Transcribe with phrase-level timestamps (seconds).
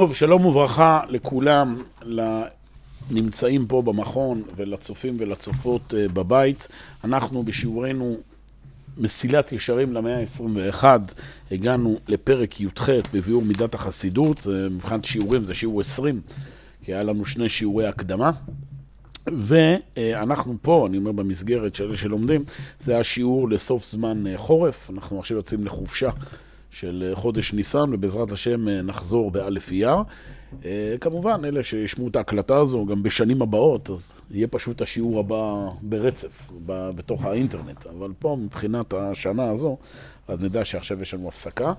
[0.00, 1.82] טוב, שלום וברכה לכולם,
[3.10, 6.68] לנמצאים פה במכון ולצופים ולצופות אה, בבית.
[7.04, 8.16] אנחנו בשיעורנו
[8.98, 10.84] מסילת ישרים למאה ה-21,
[11.50, 16.20] הגענו לפרק י"ח בביאור מידת החסידות, מבחינת שיעורים זה שיעור 20,
[16.84, 18.30] כי היה לנו שני שיעורי הקדמה.
[19.26, 22.44] ואנחנו פה, אני אומר במסגרת של אלה שלומדים,
[22.80, 26.10] זה השיעור לסוף זמן אה, חורף, אנחנו עכשיו יוצאים לחופשה.
[26.70, 29.96] של אה, חודש ניסן, ובעזרת השם אה, נחזור באלף אייר.
[30.64, 35.68] אה, כמובן, אלה שישמעו את ההקלטה הזו גם בשנים הבאות, אז יהיה פשוט השיעור הבא
[35.82, 37.86] ברצף, בתוך האינטרנט.
[37.86, 39.76] אבל פה, מבחינת השנה הזו,
[40.28, 41.72] אז נדע שעכשיו יש לנו הפסקה.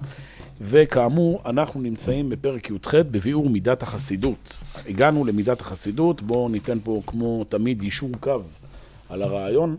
[0.62, 4.60] וכאמור, אנחנו נמצאים בפרק י"ח בביאור מידת החסידות.
[4.90, 8.42] הגענו למידת החסידות, בואו ניתן פה, כמו תמיד, יישור קו
[9.10, 9.76] על הרעיון.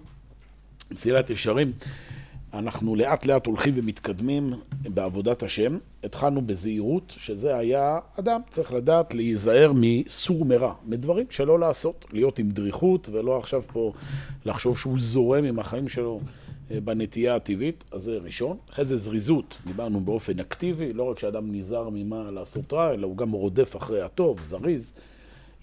[0.92, 1.72] מסילת ישרים.
[2.54, 4.52] אנחנו לאט לאט הולכים ומתקדמים
[4.82, 5.78] בעבודת השם.
[6.04, 12.50] התחלנו בזהירות, שזה היה אדם, צריך לדעת להיזהר מסור מרע, מדברים שלא לעשות, להיות עם
[12.50, 13.92] דריכות ולא עכשיו פה
[14.44, 16.20] לחשוב שהוא זורם עם החיים שלו
[16.70, 18.56] אה, בנטייה הטבעית, אז זה ראשון.
[18.70, 23.16] אחרי זה זריזות, דיברנו באופן אקטיבי, לא רק שאדם נזהר ממה לעשות רע, אלא הוא
[23.16, 24.92] גם רודף אחרי הטוב, זריז,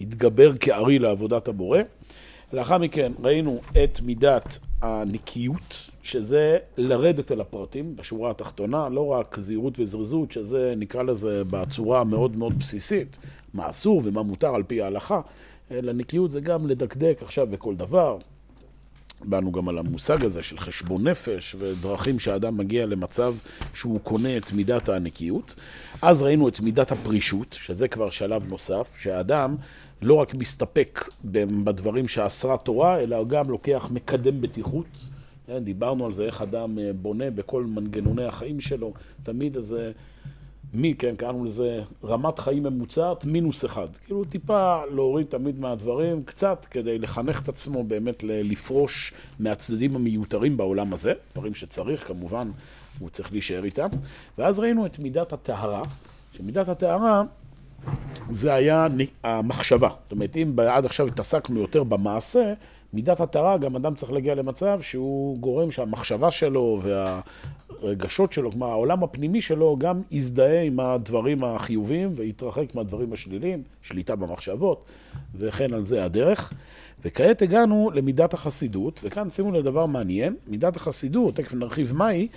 [0.00, 1.78] התגבר כארי לעבודת הבורא.
[2.52, 9.80] לאחר מכן ראינו את מידת הנקיות, שזה לרדת אל הפרטים בשורה התחתונה, לא רק זהירות
[9.80, 13.18] וזריזות, שזה נקרא לזה בצורה המאוד מאוד בסיסית,
[13.54, 15.20] מה אסור ומה מותר על פי ההלכה,
[15.70, 18.18] אלא נקיות זה גם לדקדק עכשיו בכל דבר.
[19.24, 23.34] באנו גם על המושג הזה של חשבון נפש ודרכים שהאדם מגיע למצב
[23.74, 25.54] שהוא קונה את מידת הנקיות.
[26.02, 29.56] אז ראינו את מידת הפרישות, שזה כבר שלב נוסף, שהאדם
[30.02, 31.08] לא רק מסתפק
[31.64, 34.86] בדברים שאסרה תורה, אלא גם לוקח מקדם בטיחות.
[35.46, 39.92] כן, דיברנו על זה, איך אדם אה, בונה בכל מנגנוני החיים שלו, תמיד איזה,
[40.74, 43.88] מי, כן, קראנו לזה רמת חיים ממוצעת, מינוס אחד.
[44.04, 50.92] כאילו טיפה להוריד תמיד מהדברים, קצת, כדי לחנך את עצמו באמת לפרוש מהצדדים המיותרים בעולם
[50.92, 52.50] הזה, דברים שצריך, כמובן,
[52.98, 53.88] הוא צריך להישאר איתם.
[54.38, 55.82] ואז ראינו את מידת הטהרה,
[56.36, 57.22] שמידת הטהרה
[58.32, 58.86] זה היה
[59.24, 59.88] המחשבה.
[60.02, 62.54] זאת אומרת, אם עד עכשיו התעסקנו יותר במעשה,
[62.92, 69.02] מידת התרה, גם אדם צריך להגיע למצב שהוא גורם שהמחשבה שלו והרגשות שלו, כלומר העולם
[69.02, 74.84] הפנימי שלו, גם יזדהה עם הדברים החיוביים ויתרחק מהדברים השליליים, שליטה במחשבות,
[75.34, 76.52] וכן על זה הדרך.
[77.04, 82.28] וכעת הגענו למידת החסידות, וכאן שימו לדבר מעניין, מידת החסידות, תכף נרחיב מהי,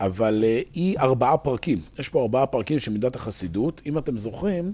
[0.00, 1.78] אבל uh, היא ארבעה פרקים.
[1.98, 3.82] יש פה ארבעה פרקים של מידת החסידות.
[3.86, 4.72] אם אתם זוכרים,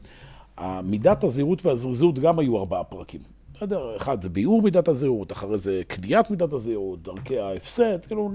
[0.84, 3.20] מידת הזהירות והזריזות גם היו ארבעה פרקים.
[3.58, 8.30] בסדר, אחד זה ביאור מידת הזהירות, אחרי זה קניית מידת הזהירות, דרכי ההפסד, כאילו...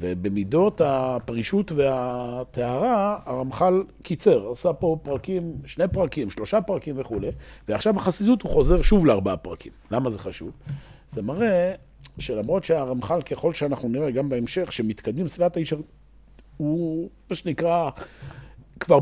[0.00, 7.28] ובמידות הפרישות והטהרה, הרמח"ל קיצר, עשה פה פרקים, שני פרקים, שלושה פרקים וכולי,
[7.68, 9.72] ועכשיו בחסידות הוא חוזר שוב לארבעה פרקים.
[9.90, 10.50] למה זה חשוב?
[11.08, 11.74] זה מראה
[12.18, 15.78] שלמרות שהרמח"ל, ככל שאנחנו נראה גם בהמשך, שמתקדמים סביבת הישר,
[16.56, 17.90] הוא, מה שנקרא,
[18.80, 18.98] כבר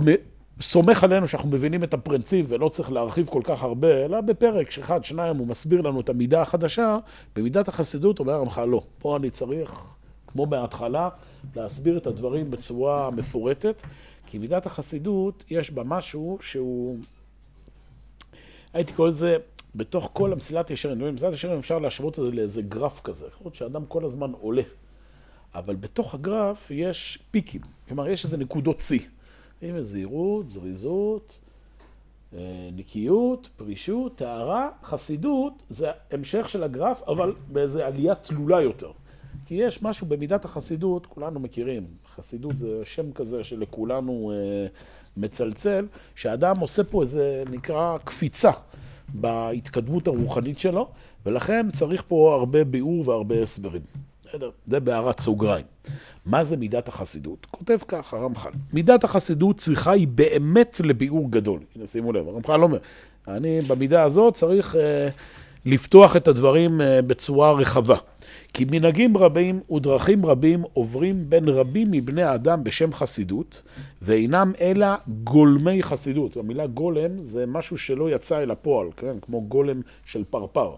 [0.60, 5.04] סומך עלינו שאנחנו מבינים את הפרינציפ ולא צריך להרחיב כל כך הרבה, אלא בפרק שאחד,
[5.04, 6.98] שניים, הוא מסביר לנו את המידה החדשה,
[7.36, 8.82] במידת החסידות אומר הרמח"ל לא.
[8.98, 9.80] פה אני צריך,
[10.26, 11.08] כמו בהתחלה,
[11.56, 13.82] להסביר את הדברים בצורה מפורטת,
[14.26, 16.98] כי מידת החסידות, יש בה משהו שהוא,
[18.74, 19.36] הייתי קורא לזה,
[19.74, 23.54] בתוך כל המסילת ישרים, מסילת ישרים אפשר להשוות את זה לאיזה גרף כזה, יכול להיות
[23.54, 24.62] שאדם כל הזמן עולה,
[25.54, 29.00] אבל בתוך הגרף יש פיקים, כלומר יש איזה נקודות שיא.
[29.62, 31.40] עם זהירות, זריזות,
[32.34, 38.90] אה, נקיות, פרישות, טהרה, חסידות, זה המשך של הגרף, אבל באיזה עלייה תלולה יותר.
[39.46, 41.86] כי יש משהו במידת החסידות, כולנו מכירים,
[42.16, 44.66] חסידות זה שם כזה שלכולנו אה,
[45.16, 48.50] מצלצל, שאדם עושה פה איזה, נקרא, קפיצה
[49.08, 50.88] בהתקדמות הרוחנית שלו,
[51.26, 53.82] ולכן צריך פה הרבה ביאור והרבה הסברים.
[54.28, 55.66] בסדר, זה בהערת סוגריים.
[56.26, 57.46] מה זה מידת החסידות?
[57.50, 61.60] כותב כך הרמח"ל, מידת החסידות צריכה היא באמת לביאור גדול.
[61.76, 62.78] הנה שימו לב, הרמח"ל אומר,
[63.28, 64.78] אני במידה הזאת צריך uh,
[65.64, 67.96] לפתוח את הדברים uh, בצורה רחבה.
[68.52, 73.62] כי מנהגים רבים ודרכים רבים עוברים בין רבים מבני האדם בשם חסידות,
[74.02, 74.86] ואינם אלא
[75.24, 76.36] גולמי חסידות.
[76.36, 79.16] המילה גולם זה משהו שלא יצא אל הפועל, כן?
[79.22, 80.74] כמו גולם של פרפר.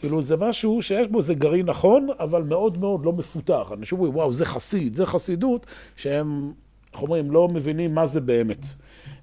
[0.00, 3.72] כאילו זה משהו שיש בו איזה גרעין נכון, אבל מאוד מאוד לא מפותח.
[3.72, 5.66] אנשים אומרים, וואו, זה חסיד, זה חסידות,
[5.96, 6.52] שהם,
[6.92, 8.66] איך אומרים, לא מבינים מה זה באמת.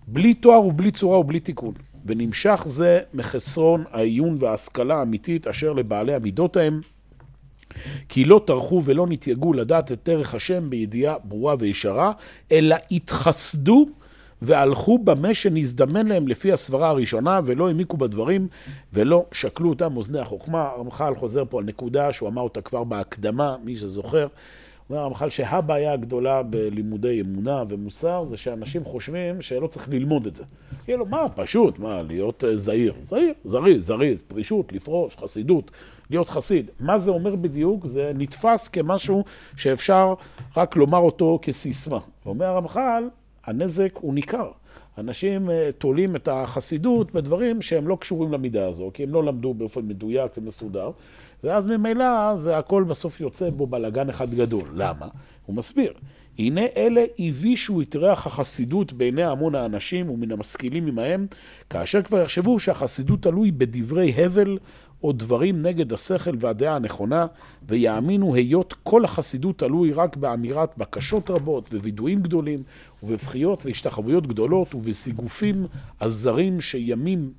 [0.08, 1.74] בלי תואר ובלי צורה ובלי תיקון.
[2.06, 6.82] ונמשך זה מחסרון העיון וההשכלה האמיתית אשר לבעלי המידות ההם,
[8.10, 12.12] כי לא טרחו ולא נתייגו לדעת את ערך השם בידיעה ברורה וישרה,
[12.52, 13.86] אלא התחסדו
[14.42, 18.48] והלכו במה שנזדמן להם לפי הסברה הראשונה, ולא העמיקו בדברים,
[18.94, 20.64] ולא שקלו אותם אוזני החוכמה.
[20.64, 24.28] הרמח"ל חוזר פה על נקודה שהוא אמר אותה כבר בהקדמה, מי שזוכר.
[24.90, 30.44] אומר הרמח"ל שהבעיה הגדולה בלימודי אמונה ומוסר זה שאנשים חושבים שלא צריך ללמוד את זה.
[30.86, 32.94] כאילו, מה, פשוט, מה, להיות uh, זהיר.
[33.08, 35.72] זהיר, זריז, זריז, פרישות, לפרוש, חסידות,
[36.10, 36.72] להיות חסיד.
[36.80, 37.86] מה זה אומר בדיוק?
[37.86, 39.24] זה נתפס כמשהו
[39.58, 40.14] שאפשר
[40.58, 42.00] רק לומר אותו כסיסמה.
[42.26, 43.04] אומר הרמח"ל,
[43.48, 44.52] הנזק הוא ניכר.
[44.98, 49.54] אנשים uh, תולים את החסידות בדברים שהם לא קשורים למידה הזו, כי הם לא למדו
[49.54, 50.92] באופן מדויק ומסודר.
[51.44, 54.68] ואז ממילא זה הכל בסוף יוצא בו בלאגן אחד גדול.
[54.74, 55.08] למה?
[55.46, 55.94] הוא מסביר.
[56.40, 61.28] הנה אלה הבישו את ריח החסידות בעיני המון האנשים ומן המשכילים עמהם,
[61.70, 64.58] כאשר כבר יחשבו שהחסידות תלוי בדברי הבל
[65.04, 67.26] או דברים נגד השכל והדעה הנכונה,
[67.68, 72.64] ויאמינו היות כל החסידות תלוי רק באמירת בקשות רבות, בווידויים גדולים,
[73.04, 75.68] ובבחיות והשתחוויות גדולות, ובסיגופים
[76.02, 77.32] הזרים שימים,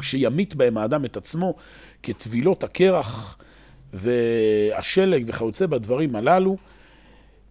[0.00, 1.54] שימית בהם האדם את עצמו,
[2.02, 3.38] כטבילות הקרח
[3.92, 6.56] והשלג וכיוצא בדברים הללו.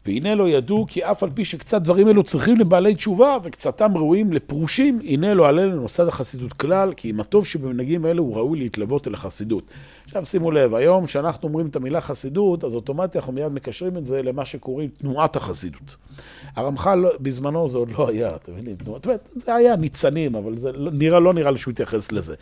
[0.05, 4.33] והנה לא ידעו כי אף על פי שקצת דברים אלו צריכים לבעלי תשובה וקצתם ראויים
[4.33, 9.07] לפרושים, הנה לא עלה לנוסד החסידות כלל, כי אם הטוב שבמנהגים אלו הוא ראוי להתלוות
[9.07, 9.63] אל החסידות.
[10.11, 14.05] עכשיו שימו לב, היום כשאנחנו אומרים את המילה חסידות, אז אוטומטית אנחנו מיד מקשרים את
[14.05, 15.95] זה למה שקוראים תנועת החסידות.
[16.55, 18.75] הרמח"ל בזמנו זה עוד לא היה, אתם מבינים?
[18.75, 22.35] תנועת, זה היה ניצנים, אבל זה לא- נראה, לא נראה לי שהוא התייחס לזה.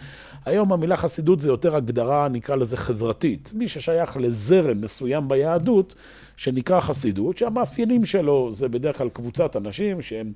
[0.46, 3.52] היום המילה חסידות זה יותר הגדרה, נקרא לזה חברתית.
[3.54, 5.96] מי ששייך לזרם מסוים ביהדות,
[6.38, 10.32] שנקרא חסידות, שהמאפיינים שלו זה בדרך כלל קבוצת אנשים שהם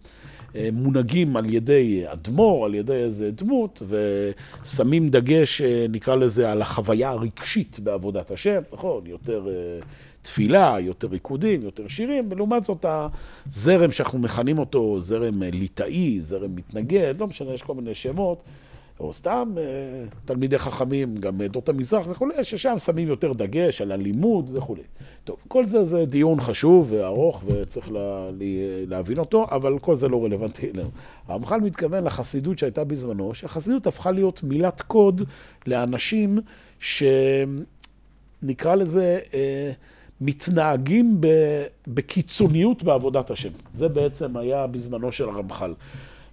[0.73, 7.09] מונהגים על ידי אדמו"ר, על ידי איזה דמות, ושמים דגש, אה, נקרא לזה, על החוויה
[7.09, 9.07] הרגשית בעבודת השם, נכון?
[9.07, 9.53] יותר אה,
[10.21, 17.13] תפילה, יותר ריקודים, יותר שירים, ולעומת זאת הזרם שאנחנו מכנים אותו זרם ליטאי, זרם מתנגד,
[17.19, 18.43] לא משנה, יש כל מיני שמות.
[19.03, 19.63] או סתם אה,
[20.25, 24.81] תלמידי חכמים, גם עדות המזרח וכולי, ששם שמים יותר דגש על הלימוד וכולי.
[25.23, 28.29] טוב, כל זה זה דיון חשוב וארוך וצריך לה,
[28.87, 30.89] להבין אותו, אבל כל זה לא רלוונטי אלינו.
[31.27, 35.21] הרמח"ל מתכוון לחסידות שהייתה בזמנו, שהחסידות הפכה להיות מילת קוד
[35.67, 36.39] לאנשים
[36.79, 39.19] שנקרא לזה...
[39.33, 39.71] אה,
[40.21, 41.21] מתנהגים
[41.87, 43.49] בקיצוניות בעבודת השם.
[43.77, 45.73] זה בעצם היה בזמנו של הרמח"ל.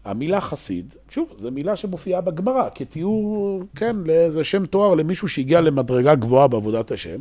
[0.05, 6.15] המילה חסיד, שוב, זו מילה שמופיעה בגמרא, כתיאור, כן, לאיזה שם תואר למישהו שהגיע למדרגה
[6.15, 7.21] גבוהה בעבודת השם.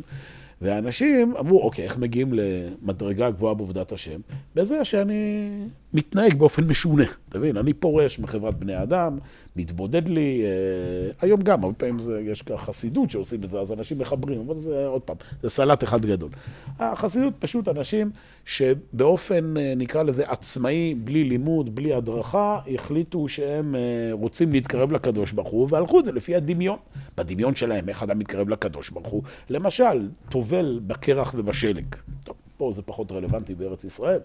[0.62, 4.20] ואנשים אמרו, אוקיי, איך מגיעים למדרגה גבוהה בעבודת השם?
[4.54, 5.50] בזה שאני
[5.94, 7.04] מתנהג באופן משונה.
[7.30, 7.56] אתה מבין?
[7.56, 9.18] אני פורש מחברת בני אדם,
[9.56, 13.98] מתבודד לי, אה, היום גם, הרבה פעמים זה, יש חסידות שעושים את זה, אז אנשים
[13.98, 16.30] מחברים, אבל זה עוד פעם, זה סלט אחד גדול.
[16.78, 18.10] החסידות פשוט אנשים
[18.44, 23.80] שבאופן, אה, נקרא לזה, עצמאי, בלי לימוד, בלי הדרכה, החליטו שהם אה,
[24.12, 26.78] רוצים להתקרב לקדוש ברוך הוא, והלכו את זה לפי הדמיון.
[27.16, 29.22] בדמיון שלהם, איך אדם מתקרב לקדוש ברוך הוא.
[29.50, 31.84] למשל, טובל בקרח ובשלג.
[32.24, 32.49] טוב.
[32.60, 34.20] פה זה פחות רלוונטי בארץ ישראל,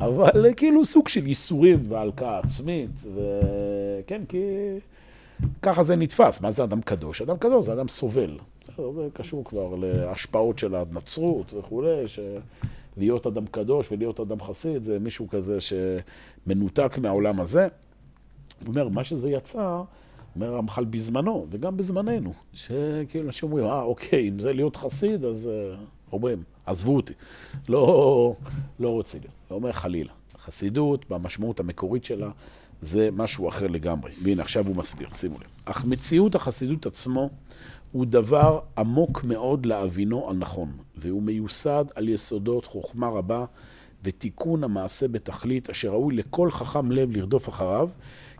[0.00, 4.38] אבל כאילו סוג של ייסורים והלקאה עצמית, וכן, כי
[5.62, 6.40] ככה זה נתפס.
[6.40, 7.22] מה זה אדם קדוש?
[7.22, 8.38] אדם קדוש זה אדם סובל.
[8.76, 15.28] זה קשור כבר להשפעות של הנצרות וכולי, שלהיות אדם קדוש ולהיות אדם חסיד זה מישהו
[15.28, 17.68] כזה שמנותק מהעולם הזה.
[18.60, 19.82] הוא אומר, מה שזה יצא,
[20.36, 25.50] אומר המח"ל בזמנו, וגם בזמננו, שכאילו אנשים אומרים, אה, אוקיי, אם זה להיות חסיד, אז
[26.12, 27.12] אומרים, עזבו אותי.
[27.68, 28.34] לא,
[28.80, 29.26] לא להיות.
[29.50, 30.12] לא אומר חלילה.
[30.44, 32.30] חסידות, במשמעות המקורית שלה,
[32.80, 34.12] זה משהו אחר לגמרי.
[34.22, 35.50] והנה, עכשיו הוא מסביר, שימו לב.
[35.64, 37.30] אך מציאות החסידות עצמו
[37.92, 43.44] הוא דבר עמוק מאוד להבינו הנכון, והוא מיוסד על יסודות חוכמה רבה
[44.04, 47.88] ותיקון המעשה בתכלית, אשר ראוי לכל חכם לב לרדוף אחריו,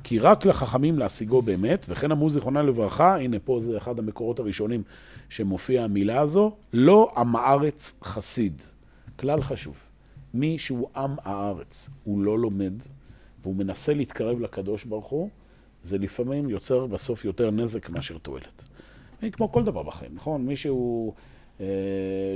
[0.05, 4.83] כי רק לחכמים להשיגו באמת, וכן אמרו זיכרונה לברכה, הנה פה זה אחד המקורות הראשונים
[5.33, 8.63] שמופיע המילה הזו, לא עם הארץ חסיד.
[9.19, 9.77] כלל חשוב.
[10.35, 12.73] מי שהוא עם הארץ, הוא לא לומד,
[13.43, 15.29] והוא מנסה להתקרב לקדוש ברוך הוא,
[15.85, 18.65] זה לפעמים יוצר בסוף יותר נזק מאשר תועלת.
[19.33, 20.47] כמו כל דבר בחיים, נכון?
[20.47, 21.13] מי שהוא
[21.61, 21.67] אה,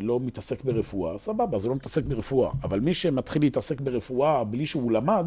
[0.03, 2.51] לא מתעסק ברפואה, סבבה, זה לא מתעסק ברפואה.
[2.63, 5.27] אבל מי שמתחיל להתעסק ברפואה בלי שהוא למד,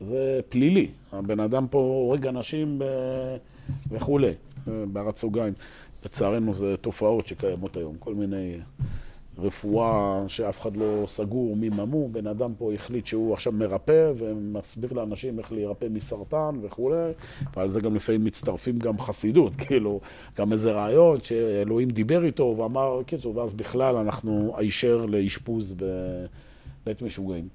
[0.00, 0.88] זה פלילי.
[1.12, 2.84] הבן אדם פה הורג אנשים ב...
[3.90, 4.32] וכולי,
[4.66, 5.52] בארץ סוגריים.
[6.04, 8.58] לצערנו זה תופעות שקיימות היום, כל מיני
[9.38, 14.92] רפואה שאף אחד לא סגור מי ממו, בן אדם פה החליט שהוא עכשיו מרפא ומסביר
[14.92, 17.10] לאנשים איך להירפא מסרטן וכולי,
[17.56, 20.00] ועל זה גם לפעמים מצטרפים גם חסידות, כאילו,
[20.38, 25.74] גם איזה רעיון שאלוהים דיבר איתו ואמר, קיצור, ואז בכלל אנחנו הישר לאשפוז
[26.84, 27.48] בבית משוגעים.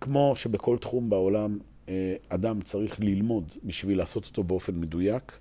[0.00, 1.58] כמו שבכל תחום בעולם
[1.88, 5.32] אה, אדם צריך ללמוד בשביל לעשות אותו באופן מדויק,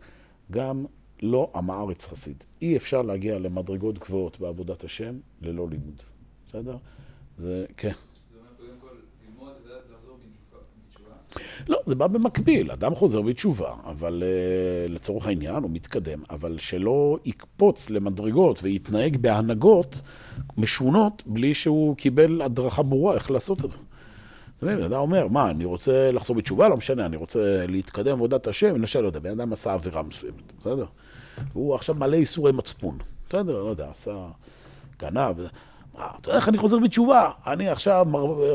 [0.52, 0.86] גם
[1.24, 2.44] לא עם הארץ חסיד.
[2.62, 6.02] אי אפשר להגיע למדרגות גבוהות בעבודת השם ללא לימוד.
[6.48, 6.78] בסדר?
[7.38, 7.92] זה, כן.
[11.68, 17.18] לא, זה בא במקביל, אדם חוזר בתשובה, אבל uh, לצורך העניין הוא מתקדם, אבל שלא
[17.26, 20.02] יקפוץ למדרגות ויתנהג בהנהגות
[20.58, 23.78] משונות בלי שהוא קיבל הדרכה ברורה איך לעשות את זה.
[24.58, 26.68] אתה מבין, אדם אומר, מה, אני רוצה לחזור בתשובה?
[26.68, 30.54] לא משנה, אני רוצה להתקדם בעבודת השם, אני לא יודע, בן אדם עשה עבירה מסוימת,
[30.60, 30.86] בסדר?
[31.54, 32.98] הוא עכשיו מלא איסורי מצפון,
[33.30, 34.28] בסדר, לא יודע, עשה
[35.00, 35.36] גנב,
[35.96, 37.32] אתה יודע איך אני חוזר בתשובה?
[37.48, 38.08] אני עכשיו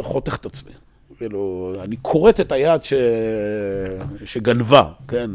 [0.02, 0.72] חותך את עצמי.
[1.18, 2.92] כאילו, אני כורת את היד ש...
[4.24, 5.30] שגנבה, כן?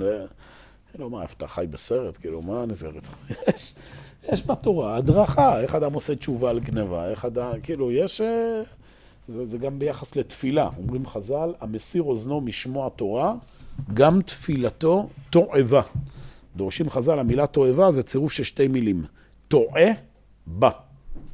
[0.92, 2.18] כאילו, מה, אתה חי בסרט?
[2.18, 3.08] כאילו, מה נזכרת?
[3.56, 3.76] יש,
[4.32, 8.22] יש בתורה הדרכה, איך אדם עושה תשובה על גניבה, איך אדם, כאילו, יש...
[8.22, 8.62] אה,
[9.28, 10.70] זה, זה גם ביחס לתפילה.
[10.78, 13.34] אומרים חז"ל, המסיר אוזנו משמוע תורה,
[13.94, 15.82] גם תפילתו תועבה.
[16.56, 19.04] דורשים חז"ל, המילה תועבה זה צירוף של שתי מילים.
[19.48, 19.92] טועה,
[20.48, 20.70] בא.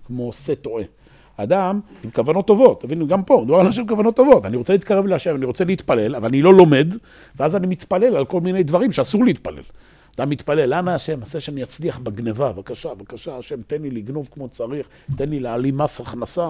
[0.05, 0.83] כמו עושה טועה.
[1.37, 4.45] אדם עם כוונות טובות, תבינו, גם פה, מדובר על אנשים עם כוונות טובות.
[4.45, 6.95] אני רוצה להתקרב להשם, אני רוצה להתפלל, אבל אני לא לומד,
[7.35, 9.63] ואז אני מתפלל על כל מיני דברים שאסור להתפלל.
[10.19, 14.49] אדם מתפלל, אנא השם, עשה שאני אצליח בגניבה, בבקשה, בבקשה, השם, תן לי לגנוב כמו
[14.49, 16.49] צריך, תן לי להעלים מס הכנסה,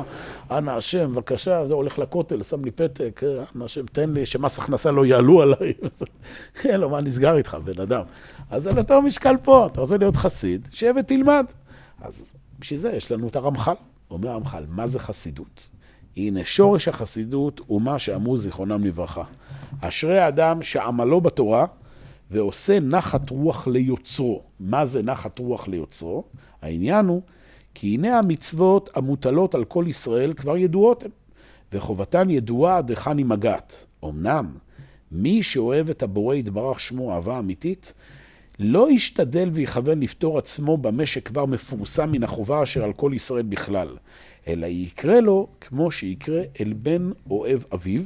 [0.52, 3.22] אנא השם, בבקשה, זה הולך לכותל, שם לי פתק,
[3.56, 5.74] אנא השם, תן לי שמס הכנסה לא יעלו עליי.
[6.62, 8.02] כן, לא, מה נסגר איתך, בן אדם?
[8.50, 11.46] אז על אותו משקל פה, אתה רוצה להיות חסיד, שב ותלמד.
[12.02, 13.74] אז בשביל זה יש לנו את הרמח"ל.
[14.12, 15.70] אומר הרמח"ל, מה זה חסידות?
[16.18, 19.24] הנה, שורש החסידות הוא מה שאמרו זיכרונם לברכה.
[19.82, 21.66] אשרי האדם שעמלו בתורה
[22.32, 24.42] ועושה נחת רוח ליוצרו.
[24.60, 26.24] מה זה נחת רוח ליוצרו?
[26.62, 27.22] העניין הוא,
[27.74, 31.12] כי הנה המצוות המוטלות על כל ישראל כבר ידועות הן,
[31.74, 33.86] וחובתן ידועה עד היכן היא מגעת.
[34.06, 34.48] אמנם,
[35.12, 37.94] מי שאוהב את הבורא יתברך שמו אהבה אמיתית,
[38.60, 43.98] לא ישתדל ויכוון לפתור עצמו במה שכבר מפורסם מן החובה אשר על כל ישראל בכלל,
[44.48, 48.02] אלא יקרה לו כמו שיקרה אל בן אוהב אביו,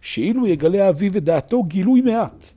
[0.00, 2.52] שאילו יגלה אביו את דעתו גילוי מעט,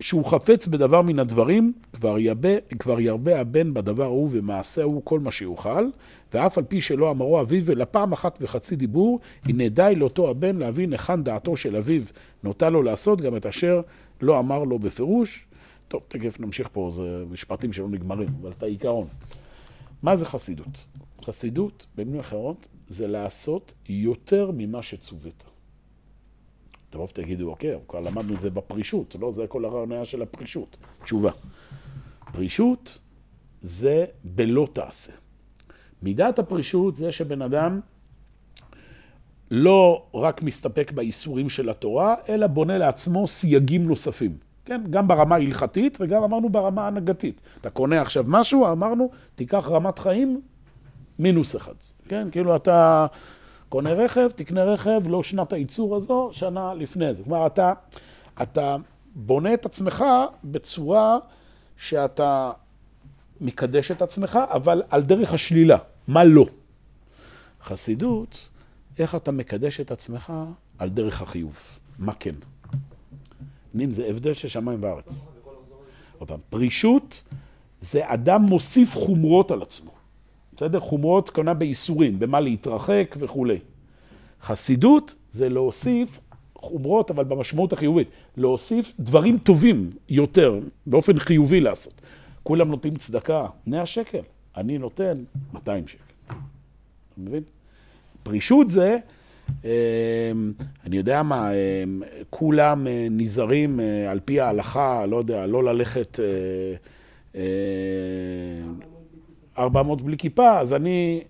[0.00, 5.20] שהוא חפץ בדבר מן הדברים, כבר, יבה, כבר ירבה הבן בדבר ההוא ומעשה ההוא כל
[5.20, 5.86] מה שיוכל,
[6.34, 10.56] ואף על פי שלא אמרו אביו, אלא פעם אחת וחצי דיבור, הנה די לאותו הבן
[10.56, 12.02] להבין היכן דעתו של אביו
[12.44, 13.80] נוטה לו לעשות גם את אשר
[14.20, 15.46] לא אמר לו בפירוש,
[15.88, 19.06] טוב, תכף נמשיך פה, זה משפטים שלא נגמרים, אבל את העיקרון.
[20.02, 20.88] מה זה חסידות?
[21.24, 25.49] חסידות, במילים אחרות, זה לעשות יותר ממה שצוות.
[26.90, 29.32] טוב, תגידו, אוקיי, כבר למדנו את זה בפרישות, לא?
[29.32, 30.76] זה כל הרעיון של הפרישות.
[31.04, 31.30] תשובה.
[32.32, 32.98] פרישות
[33.62, 35.12] זה בלא תעשה.
[36.02, 37.80] מידת הפרישות זה שבן אדם
[39.50, 44.36] לא רק מסתפק באיסורים של התורה, אלא בונה לעצמו סייגים נוספים.
[44.64, 44.80] כן?
[44.90, 47.42] גם ברמה ההלכתית וגם אמרנו ברמה ההנהגתית.
[47.60, 50.40] אתה קונה עכשיו משהו, אמרנו, תיקח רמת חיים
[51.18, 51.74] מינוס אחד.
[52.08, 52.30] כן?
[52.30, 53.06] כאילו אתה
[53.70, 57.24] קונה רכב, תקנה רכב, לא שנת הייצור הזו, שנה לפני זה.
[57.24, 57.72] כלומר, אתה,
[58.42, 58.76] אתה
[59.14, 60.04] בונה את עצמך
[60.44, 61.18] בצורה
[61.76, 62.52] שאתה
[63.40, 65.78] מקדש את עצמך, אבל על דרך השלילה.
[66.08, 66.46] מה לא?
[67.62, 68.48] חסידות,
[68.98, 70.32] איך אתה מקדש את עצמך
[70.78, 71.56] על דרך החיוב.
[71.98, 72.34] מה כן?
[73.74, 75.26] נים, זה הבדל של שמיים וארץ.
[76.50, 77.24] פרישות
[77.80, 79.99] זה אדם מוסיף חומרות על עצמו.
[80.60, 80.80] בסדר?
[80.80, 83.58] חומרות קונה בייסורים, במה להתרחק וכולי.
[84.42, 86.20] חסידות זה להוסיף
[86.54, 88.08] חומרות, אבל במשמעות החיובית.
[88.36, 91.92] להוסיף דברים טובים יותר, באופן חיובי לעשות.
[92.42, 94.20] כולם נותנים צדקה, 100 שקל,
[94.56, 96.02] אני נותן 200 שקל.
[96.26, 96.36] אתה
[97.18, 97.42] מבין?
[98.22, 98.98] פרישות זה
[99.64, 99.68] אמ,
[100.86, 106.18] אני יודע מה, אמ, כולם אה, נזהרים אה, על פי ההלכה, לא יודע, לא ללכת
[109.60, 111.20] 400 אה, בלי כיפה, אז אני...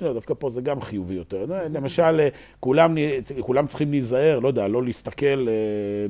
[0.00, 1.44] לא, דווקא פה זה גם חיובי יותר.
[1.70, 2.28] למשל,
[2.60, 2.96] כולם,
[3.40, 5.46] כולם צריכים להיזהר, לא יודע, לא להסתכל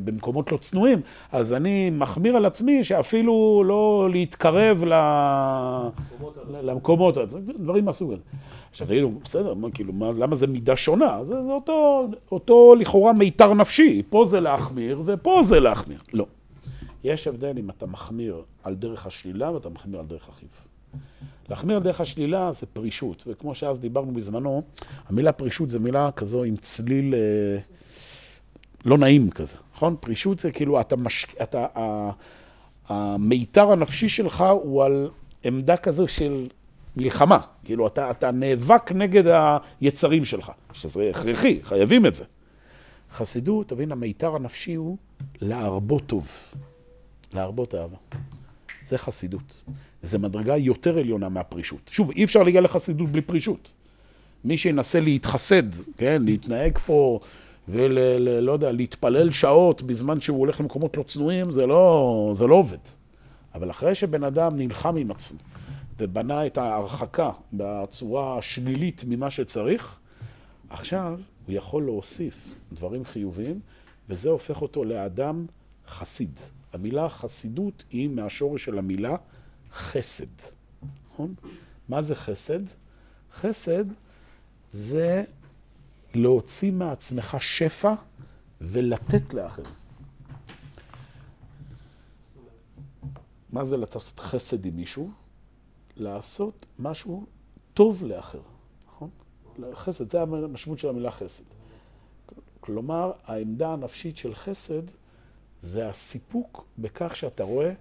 [0.05, 1.01] במקומות לא צנועים,
[1.33, 4.85] אז אני מחמיר על עצמי שאפילו לא להתקרב
[6.63, 7.17] למקומות,
[7.59, 8.23] דברים מהסוג הזה.
[8.71, 11.25] עכשיו תגידו, בסדר, מה, כאילו, מה, למה זה מידה שונה?
[11.25, 16.01] זה, זה אותו, אותו לכאורה מיתר נפשי, פה זה להחמיר ופה זה להחמיר.
[16.13, 16.27] לא.
[17.05, 20.72] יש הבדל אם אתה מחמיר על דרך השלילה ואתה מחמיר על דרך החיוב.
[21.49, 24.63] להחמיר דרך השלילה זה פרישות, וכמו שאז דיברנו בזמנו,
[25.09, 27.61] המילה פרישות זה מילה כזו עם צליל אה,
[28.85, 29.97] לא נעים כזה, נכון?
[30.01, 31.27] פרישות זה כאילו, אתה מש...
[31.43, 31.67] אתה...
[32.89, 35.11] המיתר הנפשי שלך הוא על
[35.45, 36.49] עמדה כזו של
[36.97, 37.39] מלחמה.
[37.65, 39.23] כאילו, אתה, אתה נאבק נגד
[39.81, 42.25] היצרים שלך, שזה הכרחי, חייבים את זה.
[43.13, 44.97] חסידות, תבין, המיתר הנפשי הוא
[45.41, 46.29] להרבות טוב,
[47.33, 47.97] להרבות אהבה.
[48.87, 49.63] זה חסידות.
[50.03, 51.91] זו מדרגה יותר עליונה מהפרישות.
[51.93, 53.73] שוב, אי אפשר להגיע לחסידות בלי פרישות.
[54.45, 55.63] מי שינסה להתחסד,
[55.97, 57.21] כן, להתנהג פה
[57.69, 57.99] ול...
[58.41, 62.79] לא יודע, להתפלל שעות בזמן שהוא הולך למקומות לא צנועים, זה לא, זה לא עובד.
[63.55, 65.39] אבל אחרי שבן אדם נלחם עם עצמו
[65.99, 69.99] ובנה את ההרחקה בצורה השלילית ממה שצריך,
[70.71, 73.61] עכשיו הוא יכול להוסיף דברים חיוביים,
[74.09, 75.47] וזה הופך אותו לאדם
[75.89, 76.41] חסיד.
[76.73, 79.17] המילה חסידות היא מהשורש של המילה
[79.73, 80.27] חסד,
[81.07, 81.35] נכון?
[81.89, 82.61] מה זה חסד?
[83.33, 83.85] חסד
[84.73, 85.25] זה
[86.15, 87.95] להוציא מעצמך שפע
[88.61, 89.73] ולתת לאחרים.
[93.53, 95.11] מה זה לעשות חסד עם מישהו?
[95.97, 97.27] לעשות משהו
[97.75, 98.41] טוב לאחר,
[98.87, 99.11] נכון?
[99.75, 101.45] חסד, זה המשמעות של המילה חסד.
[102.61, 104.83] כלומר, העמדה הנפשית של חסד
[105.63, 107.73] זה הסיפוק בכך שאתה רואה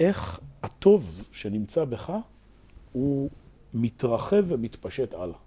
[0.00, 2.12] איך הטוב שנמצא בך
[2.92, 3.30] הוא
[3.74, 5.38] מתרחב ומתפשט הלאה.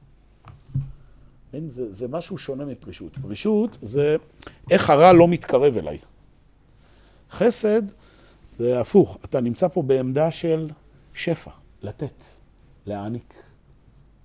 [1.53, 3.17] אין, זה, זה משהו שונה מפרישות.
[3.17, 4.15] פרישות זה
[4.71, 5.97] איך הרע לא מתקרב אליי.
[7.31, 7.81] חסד
[8.59, 10.69] זה הפוך, אתה נמצא פה בעמדה של
[11.13, 12.23] שפע, לתת,
[12.85, 13.33] להעניק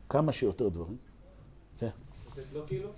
[0.09, 0.97] כמה שיותר דברים.
[1.79, 1.89] כן.
[2.55, 2.89] לא כאילו?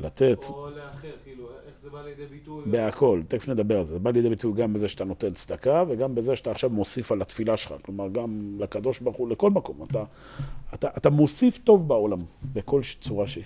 [0.00, 0.38] לתת.
[0.48, 2.64] או לאחר, כאילו, איך זה בא לידי ביטוי?
[2.70, 3.92] בהכל, תכף נדבר על זה.
[3.92, 7.22] זה בא לידי ביטוי גם בזה שאתה נותן צדקה, וגם בזה שאתה עכשיו מוסיף על
[7.22, 7.74] התפילה שלך.
[7.82, 9.86] כלומר, גם לקדוש ברוך הוא, לכל מקום.
[9.90, 10.04] אתה,
[10.74, 12.20] אתה, אתה מוסיף טוב בעולם,
[12.52, 13.44] בכל צורה שהיא.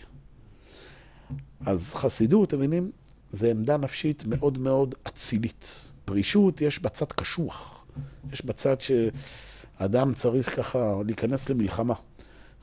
[1.67, 2.91] אז חסידות, אתם מבינים,
[3.33, 5.91] זה עמדה נפשית מאוד מאוד אצילית.
[6.05, 7.85] פרישות, יש בצד קשוח.
[8.33, 11.95] יש בצד שאדם צריך ככה להיכנס למלחמה.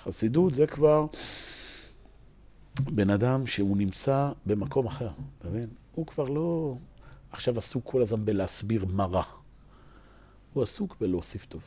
[0.04, 1.06] חסידות זה כבר...
[2.80, 5.70] בן אדם שהוא נמצא במקום אחר, אתה מבין?
[5.96, 6.76] הוא כבר לא
[7.32, 9.24] עכשיו עסוק כל הזמן בלהסביר מה רע.
[10.54, 11.62] הוא עסוק בלהוסיף טוב.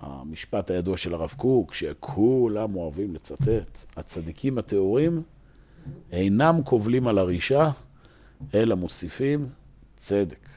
[0.00, 5.22] המשפט הידוע של הרב קוק, שכולם אוהבים לצטט, הצדיקים הטהורים
[6.12, 7.70] אינם קובלים על הרישה,
[8.54, 9.48] אלא מוסיפים
[9.96, 10.48] צדק.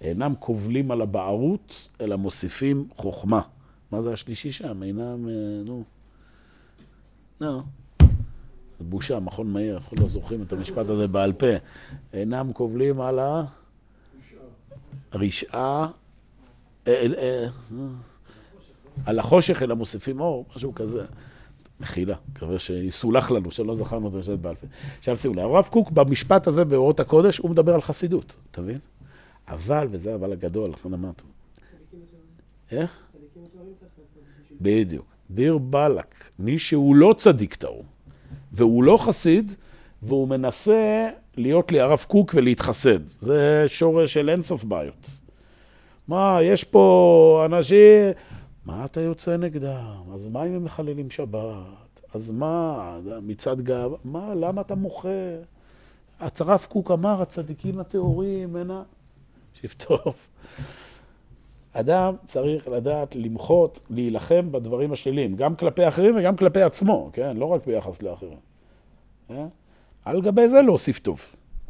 [0.00, 3.40] אינם קובלים על הבערות, אלא מוסיפים חוכמה.
[3.90, 4.82] מה זה השלישי שם?
[4.82, 5.84] אינם, אה, נו,
[7.40, 7.62] נו.
[8.80, 11.46] בושה, מכון מאיר, אנחנו לא זוכרים את המשפט הזה בעל פה.
[12.12, 13.18] אינם קובלים על
[15.12, 15.88] הרשעה,
[16.86, 17.46] אה, אה,
[19.06, 21.04] על החושך, אלא מוסיפים אור, משהו כזה.
[21.80, 24.66] מחילה, מקווה שיסולח לנו, שלא זכרנו את המשפט בעל פה.
[24.98, 28.78] עכשיו שימו לב, הרב קוק במשפט הזה באורות הקודש, הוא מדבר על חסידות, אתה מבין?
[29.48, 31.12] אבל, וזה אבל הגדול, אנחנו אמרנו.
[32.70, 32.90] איך?
[34.60, 35.06] בדיוק.
[35.30, 37.84] דיר באלק, מי שהוא לא צדיק טהור,
[38.54, 39.52] והוא לא חסיד,
[40.02, 43.06] והוא מנסה להיות לי הרב קוק ולהתחסד.
[43.06, 45.10] זה שורש של אינסוף בעיות.
[46.08, 48.12] מה, יש פה אנשים,
[48.66, 50.02] מה אתה יוצא נגדם?
[50.14, 52.00] אז מה אם הם מחללים שבת?
[52.14, 53.96] אז מה, מצד גאווה?
[54.04, 55.08] מה, למה אתה מוחה?
[56.20, 58.82] הרב קוק אמר, הצדיקים הטהורים, אין ה...
[59.52, 60.14] תקשיב טוב.
[61.74, 67.36] אדם צריך לדעת למחות, להילחם בדברים השליליים, גם כלפי אחרים וגם כלפי עצמו, כן?
[67.36, 68.38] לא רק ביחס לאחרים.
[69.28, 69.46] כן?
[70.04, 71.20] על גבי זה להוסיף טוב,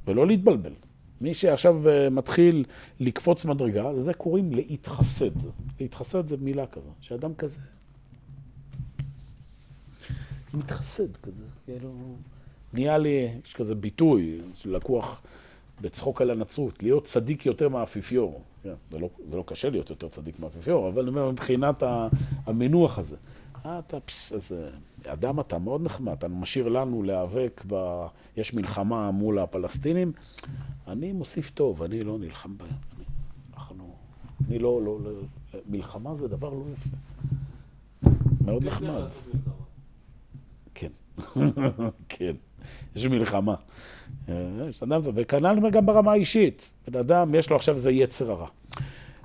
[0.07, 0.73] ולא להתבלבל.
[1.21, 2.65] מי שעכשיו אה, מתחיל
[3.01, 5.31] לקפוץ מדרגה, לזה קוראים להתחסד.
[5.81, 7.59] להתחסד זה מילה כזו, שאדם כזה
[10.55, 11.91] מתחסד כזה, כאילו,
[12.73, 15.23] נהיה לי, יש כזה ביטוי שלקוח
[15.81, 18.43] בצחוק על הנצרות, להיות צדיק יותר מהאפיפיור.
[18.65, 21.83] כן, זה, לא, זה לא קשה להיות יותר צדיק מהאפיפיור, אבל אני אומר, מבחינת
[22.47, 23.17] המינוח הזה.
[23.67, 23.97] אה, אתה,
[24.35, 24.55] אז
[25.07, 28.07] אדם אתה מאוד נחמד, אתה משאיר לנו להיאבק, ב...
[28.37, 30.13] יש מלחמה מול הפלסטינים,
[30.89, 32.69] אני מוסיף טוב, אני לא נלחם בהם.
[32.69, 33.05] אני,
[33.55, 33.95] אנחנו,
[34.49, 35.11] אני לא, לא, לא,
[35.67, 36.97] מלחמה זה דבר לא יפה.
[38.45, 39.09] מאוד נחמד.
[40.75, 40.91] כן,
[42.09, 42.37] כן,
[42.97, 43.55] יש מלחמה.
[45.01, 46.75] זה, וכנ"ל גם ברמה האישית.
[46.89, 48.47] בן אדם, יש לו עכשיו איזה יצר הרע.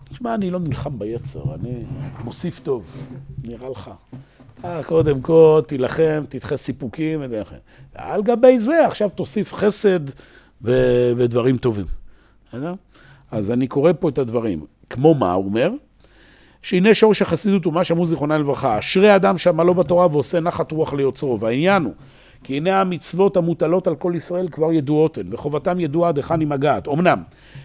[0.09, 1.83] תשמע, אני לא נלחם ביצר, אני
[2.23, 2.85] מוסיף טוב,
[3.43, 3.91] נראה לך.
[4.59, 7.21] אתה קודם כל תילחם, תדחה סיפוקים,
[7.95, 9.99] על גבי זה עכשיו תוסיף חסד
[10.62, 11.85] ו- ודברים טובים.
[13.31, 14.65] אז אני קורא פה את הדברים.
[14.89, 15.71] כמו מה, הוא אומר?
[16.62, 21.39] שהנה שורש החסידות ומה שאמרו זיכרונה לברכה, אשרי אדם שעמלו בתורה ועושה נחת רוח ליוצרו.
[21.39, 21.93] והעניין הוא,
[22.43, 26.47] כי הנה המצוות המוטלות על כל ישראל כבר ידועות הן, וחובתם ידועה עד היכן היא
[26.47, 26.88] מגעת.
[26.88, 27.23] אמנם,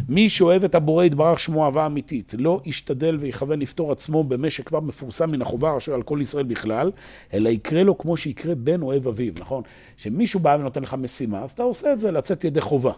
[0.09, 4.81] מי שאוהב את הבורא יתברך שמו אהבה אמיתית, לא ישתדל ויכוון לפתור עצמו במה שכבר
[4.81, 6.91] מפורסם מן החובה אשר על כל ישראל בכלל,
[7.35, 9.63] אלא יקרה לו כמו שיקרה בן אוהב אביו, נכון?
[9.97, 12.93] שמישהו בא ונותן לך משימה, אז אתה עושה את זה לצאת ידי חובה.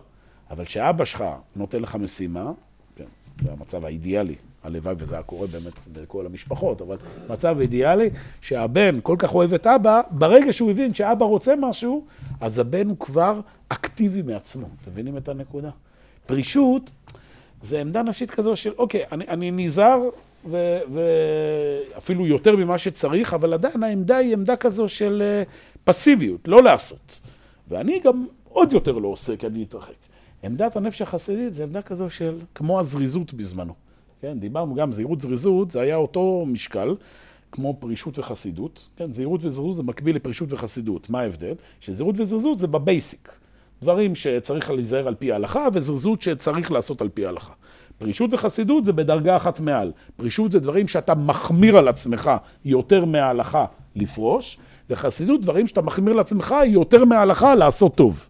[0.51, 1.25] אבל כשאבא שלך
[1.57, 2.53] נותן לך משימה,
[2.97, 3.05] כן,
[3.43, 4.35] זה המצב האידיאלי,
[4.67, 6.97] הלוואי וזה היה קורה באמת לכל המשפחות, אבל
[7.29, 12.05] מצב אידיאלי שהבן כל כך אוהב את אבא, ברגע שהוא הבין שאבא רוצה משהו,
[12.41, 14.67] אז הבן הוא כבר אקטיבי מעצמו.
[14.83, 15.71] אתם מבינים את הנקודה?
[16.27, 16.91] פרישות
[17.63, 20.01] זה עמדה נפשית כזו של, אוקיי, אני, אני נזהר
[20.93, 25.43] ואפילו יותר ממה שצריך, אבל עדיין העמדה היא עמדה כזו של אה,
[25.85, 27.21] פסיביות, לא לעשות.
[27.69, 29.93] ואני גם עוד יותר לא עושה, כי אני אתרחק.
[30.43, 33.86] עמדת הנפש החסידית זה עמדה כזו של כמו הזריזות בזמנו.
[34.21, 36.95] כן, דיברנו גם, זהירות זריזות, זה היה אותו משקל,
[37.53, 38.89] כמו פרישות וחסידות.
[38.97, 41.11] כן, זהירות וזריזות זה מקביל לפרישות וחסידות.
[41.11, 41.55] מה ההבדל?
[41.81, 43.33] שזהירות וזריזות זה בבייסיק.
[43.83, 47.53] דברים שצריך להיזהר על פי ההלכה, וזריזות שצריך לעשות על פי ההלכה.
[47.99, 49.93] פרישות וחסידות זה בדרגה אחת מעל.
[50.17, 52.31] פרישות זה דברים שאתה מחמיר על עצמך
[52.65, 53.65] יותר מההלכה
[53.97, 54.59] לפרוש,
[54.91, 58.29] וחסידות דברים שאתה מחמיר לעצמך יותר מההלכה לעשות טוב.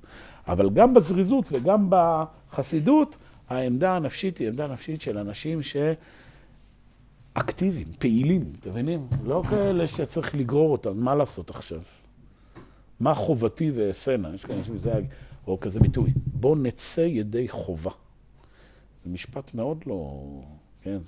[0.48, 3.16] אבל גם בזריזות וגם בחסידות,
[3.48, 5.60] העמדה הנפשית היא עמדה נפשית של אנשים
[7.32, 9.06] שאקטיביים, פעילים, אתם מבינים?
[9.24, 11.80] לא כאלה שצריך לגרור אותם, מה לעשות עכשיו?
[13.00, 14.34] מה חובתי ואעשנה?
[14.34, 14.92] יש כאלה שזה,
[15.46, 17.90] או כזה ביטוי, בואו נצא ידי חובה.
[19.04, 20.22] זה משפט מאוד לא...
[20.82, 20.98] כן.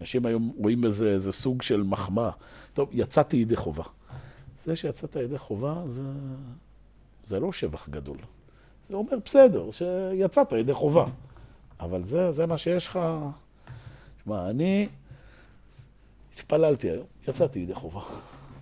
[0.00, 2.30] אנשים היום רואים בזה איזה סוג של מחמאה.
[2.74, 3.84] טוב, יצאתי ידי חובה.
[4.64, 6.02] זה שיצאת ידי חובה, זה,
[7.26, 8.16] זה לא שבח גדול.
[8.88, 11.04] זה אומר, בסדר, שיצאת ידי חובה.
[11.82, 12.98] אבל זה, זה מה שיש לך...
[14.24, 14.88] שמע, אני
[16.34, 18.00] התפללתי היום, יצאתי ידי חובה.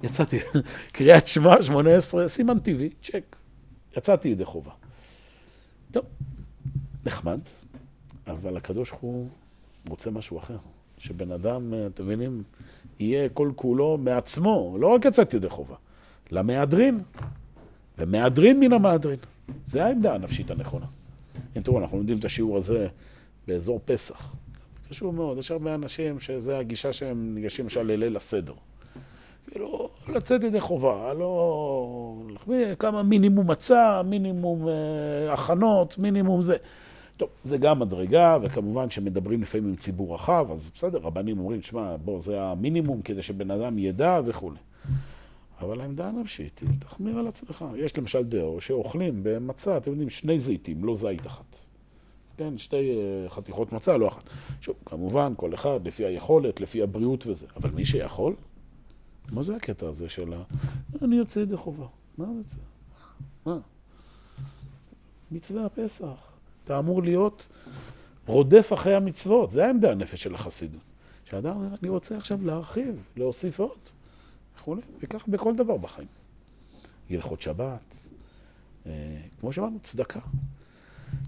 [0.02, 0.38] יצאתי,
[0.92, 3.36] קריאת שמע, 18, סימן טבעי, צ'ק.
[3.96, 4.70] יצאתי ידי חובה.
[5.92, 6.04] טוב,
[7.06, 7.40] נחמד,
[8.26, 9.28] אבל הקדוש ברוך הוא
[9.88, 10.56] רוצה משהו אחר.
[10.98, 12.42] שבן אדם, אתם מבינים,
[12.98, 15.76] יהיה כל כולו מעצמו, לא רק יצאתי ידי חובה,
[16.30, 17.00] למהדרין,
[17.98, 19.18] ומהדרין מן המהדרין.
[19.66, 20.86] זה העמדה הנפשית הנכונה.
[21.56, 22.88] אם תראו, אנחנו לומדים את השיעור הזה
[23.50, 24.32] באזור פסח.
[24.90, 28.54] חשוב מאוד, יש הרבה אנשים שזה הגישה שהם ניגשים למשל לליל הסדר.
[29.50, 32.22] כאילו, לצאת ידי חובה, לא...
[32.78, 36.56] כמה מינימום מצה, מינימום אה, הכנות, מינימום זה.
[37.16, 41.96] טוב, זה גם מדרגה, וכמובן כשמדברים לפעמים עם ציבור רחב, אז בסדר, רבנים אומרים, שמע,
[42.04, 44.58] בוא, זה המינימום כדי שבן אדם ידע וכולי.
[45.60, 47.64] אבל העמדה הנפשית היא, תחמיר על עצמך.
[47.76, 51.69] יש למשל דאו שאוכלים במצה, אתם יודעים, שני זיתים, לא זית אחת.
[52.40, 54.22] כן, שתי אה, חתיכות מצה, לא אחת.
[54.60, 57.46] שוב, כמובן, כל אחד לפי היכולת, לפי הבריאות וזה.
[57.56, 58.34] אבל מי שיכול,
[59.32, 60.42] מה זה הקטע הזה של ה...
[61.02, 61.86] אני יוצא ידי חובה.
[62.18, 62.56] מה זה?
[63.46, 63.58] מה?
[65.30, 66.32] מצווה הפסח.
[66.64, 67.48] אתה אמור להיות
[68.26, 69.52] רודף אחרי המצוות.
[69.52, 70.82] זה העמדה הנפש של החסידות.
[71.24, 73.78] שאדם אומר, אני רוצה עכשיו להרחיב, להוסיף עוד.
[74.58, 76.08] וכולי, וכך בכל דבר בחיים.
[77.10, 77.94] הלכות שבת,
[78.86, 78.92] אה,
[79.40, 80.20] כמו שאמרנו, צדקה.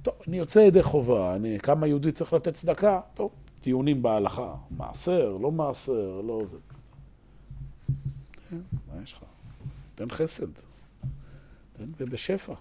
[0.03, 3.01] טוב, אני יוצא ידי חובה, אני, כמה יהודי צריך לתת צדקה?
[3.14, 6.57] טוב, טיעונים בהלכה, מעשר, לא מעשר, לא זה.
[8.53, 9.18] מה יש לך?
[9.95, 10.47] תן חסד,
[11.77, 12.55] תן ובשפע.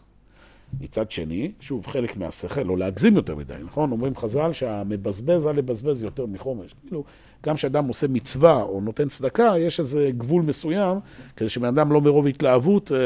[0.80, 3.92] מצד שני, שוב, חלק מהשכל, לא להגזים יותר מדי, נכון?
[3.92, 6.76] אומרים חז"ל שהמבזבז על לבזבז יותר מחומש.
[6.88, 7.04] כאילו,
[7.44, 11.00] גם כשאדם עושה מצווה או נותן צדקה, יש איזה גבול מסוים,
[11.36, 12.98] כדי שבן אדם לא מרוב התלהבות אה,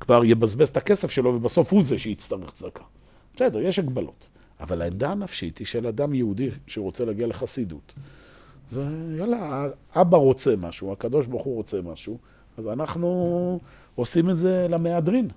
[0.00, 2.84] כבר יבזבז את הכסף שלו, ובסוף הוא זה שיצטרך צדקה.
[3.36, 4.28] בסדר, יש הגבלות.
[4.60, 7.94] אבל העמדה הנפשית היא של אדם יהודי שרוצה להגיע לחסידות.
[8.70, 8.84] זה,
[9.18, 9.66] יאללה,
[9.96, 12.18] אבא רוצה משהו, הקדוש ברוך הוא רוצה משהו,
[12.58, 13.60] אז אנחנו
[13.94, 15.28] עושים את זה למהדרין.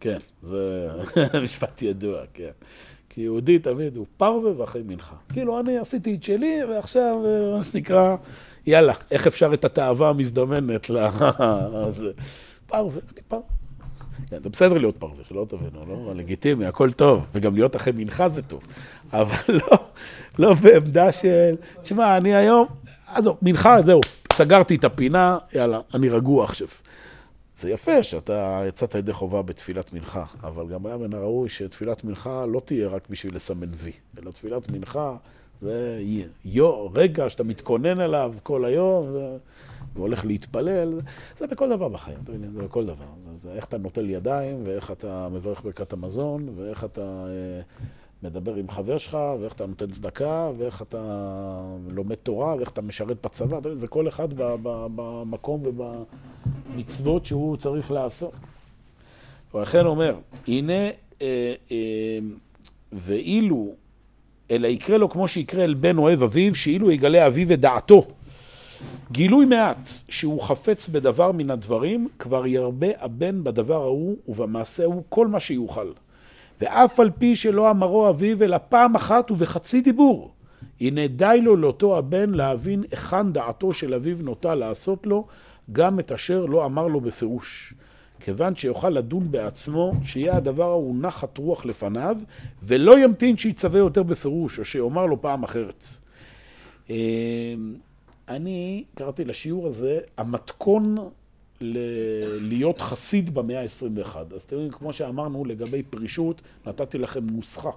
[0.00, 0.88] כן, זה
[1.44, 2.50] משפט ידוע, כן.
[3.08, 5.16] כי יהודי תמיד הוא פרווה ואחרי מנחה.
[5.32, 8.16] כאילו, אני עשיתי את שלי, ועכשיו, אה, מה שנקרא,
[8.66, 11.08] יאללה, איך אפשר את התאווה המזדמנת ל...
[12.66, 13.57] פרווה, אני פרווה.
[14.30, 16.14] כן, זה בסדר להיות פרווה, שלא תבינו, לא?
[16.14, 18.62] לגיטימי, הכל טוב, וגם להיות אחרי מנחה זה טוב.
[19.12, 19.78] אבל לא,
[20.38, 22.66] לא בעמדה של, תשמע, אני היום,
[23.06, 24.00] עזוב, מנחה, זהו,
[24.32, 26.68] סגרתי את הפינה, יאללה, אני רגוע עכשיו.
[27.60, 32.46] זה יפה שאתה יצאת ידי חובה בתפילת מנחה, אבל גם היה מן הראוי שתפילת מנחה
[32.46, 35.16] לא תהיה רק בשביל לסמן וי, אלא תפילת מנחה
[35.60, 36.02] זה
[36.44, 39.16] יו, רגע שאתה מתכונן אליו כל היום
[39.98, 41.00] והולך להתפלל,
[41.36, 42.18] זה בכל דבר בחיים,
[42.54, 43.04] זה בכל דבר.
[43.42, 47.60] זה איך אתה נוטל ידיים, ואיך אתה מברך ברכת המזון, ואיך אתה אה,
[48.22, 50.98] מדבר עם חבר שלך, ואיך אתה נותן צדקה, ואיך אתה
[51.90, 54.28] לומד תורה, ואיך אתה משרת בצבא, אתה יודע, זה כל אחד
[54.94, 58.32] במקום ובמצוות שהוא צריך לעשות.
[59.54, 60.16] ולכן אומר,
[60.48, 60.72] הנה,
[61.22, 62.18] אה, אה,
[62.92, 63.74] ואילו,
[64.50, 68.06] אלא יקרה לו כמו שיקרה אל בן אוהב אביו, שאילו יגלה אביו את דעתו.
[69.12, 75.26] גילוי מעט שהוא חפץ בדבר מן הדברים, כבר ירבה הבן בדבר ההוא ובמעשה ההוא כל
[75.26, 75.92] מה שיוכל.
[76.60, 80.30] ואף על פי שלא אמרו אביו אלא פעם אחת ובחצי דיבור,
[80.80, 85.26] הנה די לו לאותו הבן להבין היכן דעתו של אביו נוטה לעשות לו,
[85.72, 87.74] גם את אשר לא אמר לו בפירוש.
[88.20, 92.18] כיוון שיוכל לדון בעצמו, שיהיה הדבר ההוא נחת רוח לפניו,
[92.62, 95.84] ולא ימתין שיצווה יותר בפירוש, או שיאמר לו פעם אחרת.
[98.28, 100.96] אני קראתי לשיעור הזה, המתכון
[101.60, 101.78] ל-
[102.48, 104.16] להיות חסיד במאה ה-21.
[104.34, 107.70] אז אתם יודעים, כמו שאמרנו לגבי פרישות, נתתי לכם נוסחה.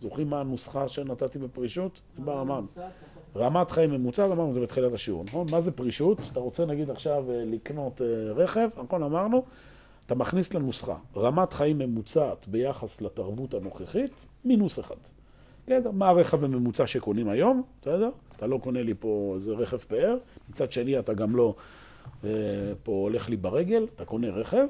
[0.00, 2.00] זוכרים מה הנוסחה שנתתי בפרישות?
[2.18, 2.66] מה אמרנו?
[3.36, 5.46] רמת חיים ממוצעת, אמרנו זה בתחילת השיעור, נכון?
[5.50, 6.18] מה זה פרישות?
[6.32, 9.44] אתה רוצה נגיד עכשיו אה, לקנות אה, רכב, נכון אמרנו?
[10.06, 14.94] אתה מכניס לנוסחה רמת חיים ממוצעת ביחס לתרבות הנוכחית, מינוס אחד.
[15.68, 15.90] בסדר?
[15.90, 18.10] מה הרכב הממוצע שקונים היום, בסדר?
[18.36, 20.16] אתה לא קונה לי פה איזה רכב פאר,
[20.50, 21.54] מצד שני אתה גם לא
[22.24, 22.30] אה,
[22.82, 24.66] פה הולך לי ברגל, אתה קונה רכב,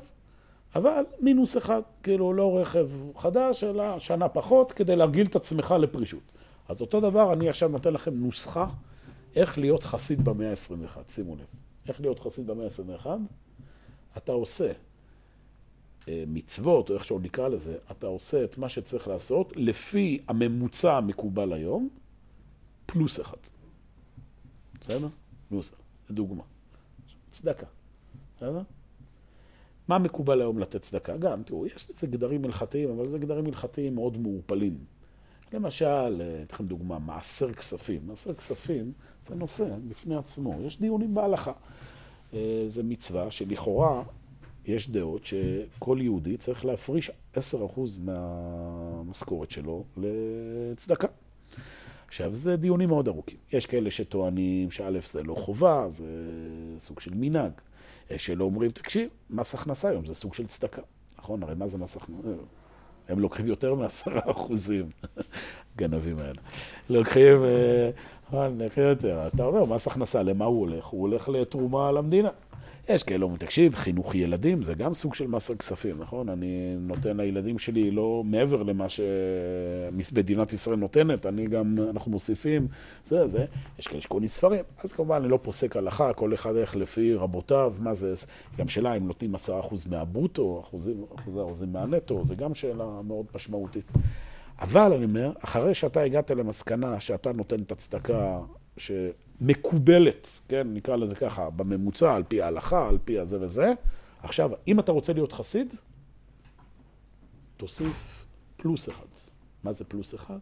[0.75, 6.33] אבל מינוס אחד, כאילו לא רכב חדש, אלא שנה פחות, כדי להרגיל את עצמך לפרישות.
[6.69, 8.67] אז אותו דבר, אני עכשיו נותן לכם נוסחה
[9.37, 11.47] איך להיות חסיד במאה ה-21, שימו לב.
[11.89, 13.07] איך להיות חסיד במאה ה-21?
[14.17, 14.73] אתה עושה
[16.27, 21.53] מצוות, או איך שהוא נקרא לזה, אתה עושה את מה שצריך לעשות לפי הממוצע המקובל
[21.53, 21.89] היום,
[22.87, 23.37] פלוס אחד.
[24.81, 25.09] בסדר?
[25.49, 25.83] פלוס אחד.
[26.11, 26.43] לדוגמה.
[27.31, 27.67] צדקה.
[28.37, 28.63] בסדר?
[29.89, 31.17] מה מקובל היום לתת צדקה?
[31.17, 34.79] גם, תראו, יש לזה גדרים הלכתיים, אבל זה גדרים הלכתיים מאוד מעורפלים.
[35.53, 38.01] למשל, אתן לכם דוגמה, מעשר כספים.
[38.07, 38.93] מעשר כספים
[39.29, 41.53] זה נושא בפני עצמו, יש דיונים בהלכה.
[42.35, 44.03] אה, זה מצווה שלכאורה
[44.69, 47.39] יש דעות שכל יהודי צריך להפריש 10%
[47.99, 51.09] מהמשכורת שלו לצדקה.
[52.09, 53.39] עכשיו, זה דיונים מאוד ארוכים.
[53.53, 56.05] יש כאלה שטוענים שא' זה לא חובה, זה
[56.79, 57.53] סוג של מנהג.
[58.11, 60.83] יש שלא אומרים, תקשיב, מס הכנסה היום זה סוג של צדקה.
[61.19, 61.43] נכון?
[61.43, 62.29] הרי מה זה מס הכנסה?
[63.09, 64.91] הם לוקחים יותר מעשרה אחוזים,
[65.77, 66.41] גנבים האלה.
[66.91, 67.91] לוקחים, אה,
[68.27, 69.27] נכון, לוקחים יותר.
[69.27, 70.85] אתה אומר, מס הכנסה, למה הוא הולך?
[70.85, 72.31] הוא הולך לתרומה למדינה.
[72.89, 76.29] יש כאלה אומרים, תקשיב, חינוך ילדים זה גם סוג של מס הכספים, נכון?
[76.29, 82.69] אני נותן לילדים שלי לא מעבר למה שמדינת ישראל נותנת, אני גם, אנחנו מוסיפים,
[83.07, 83.45] זה, זה.
[83.79, 87.75] יש כאלה שקונים ספרים, אז כמובן אני לא פוסק הלכה, כל אחד הולך לפי רבותיו,
[87.79, 88.15] מה זה,
[88.59, 93.27] גם שאלה אם נותנים עשרה אחוז מהברוטו, אחוזים, אחוזי אחוזים מהנטו, זה גם שאלה מאוד
[93.35, 93.93] משמעותית.
[94.61, 98.39] אבל אני אומר, אחרי שאתה הגעת למסקנה שאתה נותן את הצדקה
[98.79, 103.73] שמקובלת, כן, נקרא לזה ככה, בממוצע, על פי ההלכה, על פי הזה וזה.
[104.23, 105.75] עכשיו, אם אתה רוצה להיות חסיד,
[107.57, 109.07] תוסיף פלוס אחד.
[109.65, 110.39] מה זה פלוס אחד?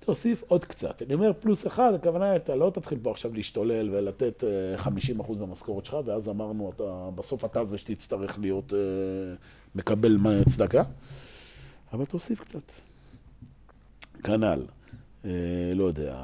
[0.00, 1.02] תוסיף עוד קצת.
[1.02, 4.44] אני אומר פלוס אחד, הכוונה, אתה לא תתחיל פה עכשיו להשתולל ולתת
[5.18, 8.78] 50% במשכורת שלך, ואז אמרנו, אתה, בסוף אתה זה שתצטרך להיות, אה,
[9.74, 10.82] מקבל צדקה,
[11.92, 12.89] אבל תוסיף קצת.
[14.24, 14.62] כנ"ל.
[15.24, 15.30] אה,
[15.74, 16.16] לא יודע,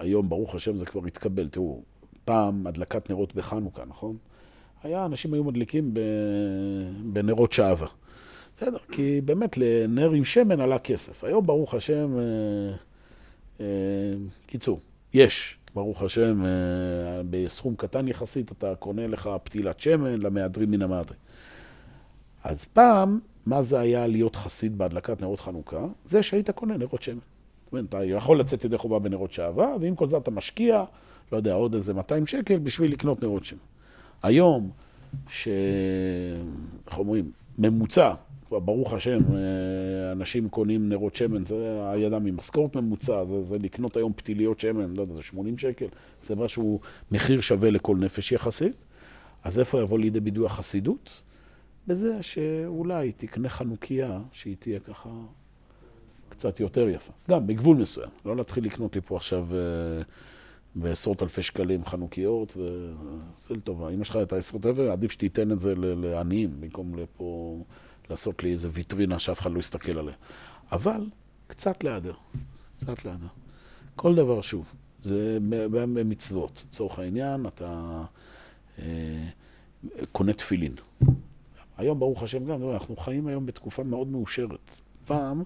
[0.00, 1.48] היום, ברוך השם, זה כבר התקבל.
[1.48, 1.82] תראו,
[2.24, 4.16] פעם הדלקת נרות בחנוכה, נכון?
[4.82, 5.94] היה, אנשים היו מדליקים
[7.04, 7.88] בנרות שעווה.
[8.56, 11.24] בסדר, כי באמת לנר עם שמן עלה כסף.
[11.24, 12.74] היום, ברוך השם, אה,
[13.60, 13.66] אה,
[14.46, 14.80] קיצור,
[15.14, 16.44] יש, ברוך השם,
[17.30, 21.18] בסכום קטן יחסית, אתה קונה לך פתילת שמן למהדרין מן המהדרין.
[22.44, 25.86] אז פעם, מה זה היה להיות חסיד בהדלקת נרות חנוכה?
[26.04, 27.18] זה שהיית קונה נרות שמן.
[27.88, 30.84] אתה יכול לצאת ידי חובה בנרות שעבה, ועם כל זה אתה משקיע,
[31.32, 33.56] לא יודע, עוד איזה 200 שקל בשביל לקנות נרות שם.
[34.22, 34.70] היום,
[35.28, 35.48] ש...
[36.86, 38.14] איך אומרים, ממוצע,
[38.50, 44.12] ברוך השם, אה, אנשים קונים נרות שמן, זה הידה ממשכורת ממוצע, זה, זה לקנות היום
[44.12, 45.86] פתיליות שמן, לא יודע, זה 80 שקל,
[46.26, 46.80] זה משהו,
[47.10, 48.76] מחיר שווה לכל נפש יחסית.
[49.44, 51.22] אז איפה יבוא לידי בידוי החסידות?
[51.86, 55.08] בזה שאולי תקנה חנוכיה שהיא תהיה ככה
[56.32, 57.12] קצת יותר יפה.
[57.30, 58.10] גם בגבול מסוים.
[58.24, 60.02] לא להתחיל לקנות לי פה עכשיו אה,
[60.74, 63.90] בעשרות אלפי שקלים חנוכיות, וזה לטובה.
[63.90, 67.58] אם יש לך את העשרות אלפי, עדיף שתיתן את זה לעניים, במקום לפה
[68.10, 70.14] לעשות לי איזה ויטרינה שאף אחד לא יסתכל עליה.
[70.72, 71.06] אבל
[71.46, 72.14] קצת להיעדר,
[72.76, 73.26] קצת להיעדר.
[73.96, 74.64] כל דבר שוב,
[75.02, 75.38] זה
[75.70, 76.64] במצוות.
[76.68, 78.02] לצורך העניין, אתה
[78.78, 78.84] אה,
[80.12, 80.74] קונה תפילין.
[81.78, 84.80] היום, ברוך השם, גם, אנחנו חיים היום בתקופה מאוד מאושרת.
[85.04, 85.42] פעם,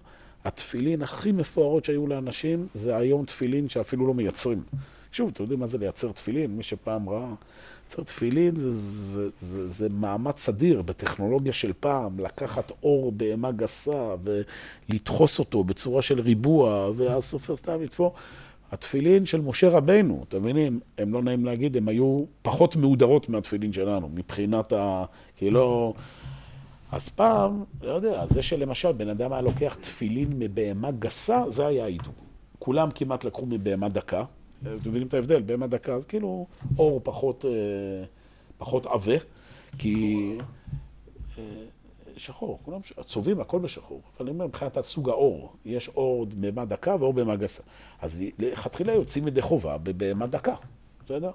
[0.47, 4.63] התפילין הכי מפוארות שהיו לאנשים, זה היום תפילין שאפילו לא מייצרים.
[5.13, 6.57] שוב, אתם יודעים מה זה לייצר תפילין?
[6.57, 7.35] מי שפעם ראה,
[7.85, 14.15] לייצר תפילין זה, זה, זה, זה מאמץ אדיר בטכנולוגיה של פעם, לקחת אור בהמה גסה
[14.25, 18.15] ולדחוס אותו בצורה של ריבוע, והסופר סתם לתפור.
[18.73, 23.73] התפילין של משה רבנו, אתם מבינים, הם לא נעים להגיד, הם היו פחות מהודרות מהתפילין
[23.73, 25.05] שלנו, מבחינת ה...
[25.37, 25.95] כי לא...
[26.92, 31.85] אז פעם, לא יודע, זה שלמשל בן אדם היה לוקח תפילין מבהמה גסה, זה היה
[31.85, 32.14] העידוד.
[32.59, 34.25] כולם כמעט לקחו מבהמה דקה.
[34.62, 35.42] אתם מבינים את ההבדל?
[35.42, 36.46] בהמה דקה, זה כאילו
[36.79, 37.51] אור פחות, אה,
[38.59, 39.16] פחות עבה,
[39.79, 40.38] כי...
[41.38, 41.42] אה,
[42.16, 46.96] שחור, כולם צובעים הכל בשחור, אבל אני אומר, מבחינת סוג האור, יש אור בהמה דקה
[47.01, 47.62] ואור בהמה גסה.
[48.01, 50.55] אז לכתחילה יוצאים ידי חובה בבהמה דקה,
[51.05, 51.31] בסדר?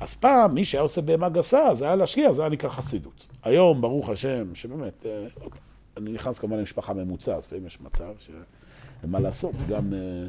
[0.00, 3.26] אז פעם, מי שהיה עושה בהמה גסה, זה היה להשקיע, זה היה נקרא חסידות.
[3.42, 5.60] היום, ברוך השם, שבאמת, אה, אוקיי,
[5.96, 8.30] אני נכנס כמובן למשפחה ממוצעת, לפעמים יש מצב ש...
[9.04, 10.28] מה לעשות, גם, אה,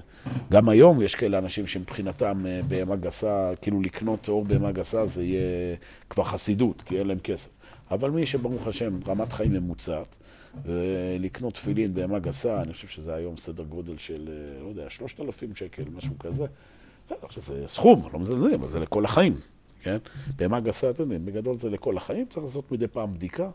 [0.51, 5.23] גם היום יש כאלה אנשים שמבחינתם אה, בהמה גסה, כאילו לקנות אור בהמה גסה זה
[5.23, 5.75] יהיה
[6.09, 7.49] כבר חסידות, כי אין להם כסף.
[7.91, 10.17] אבל מי שברוך השם, רמת חיים ממוצעת,
[10.65, 14.29] ולקנות תפילין בהמה גסה, אני חושב שזה היום סדר גודל של,
[14.63, 16.45] לא יודע, שלושת אלפים שקל, משהו כזה.
[17.09, 19.35] בסדר, שזה סכום, לא מזלזלים, אבל זה לכל החיים,
[19.81, 19.97] כן?
[20.35, 23.49] בהמה גסה, אתם יודעים, בגדול זה לכל החיים, צריך לעשות מדי פעם בדיקה,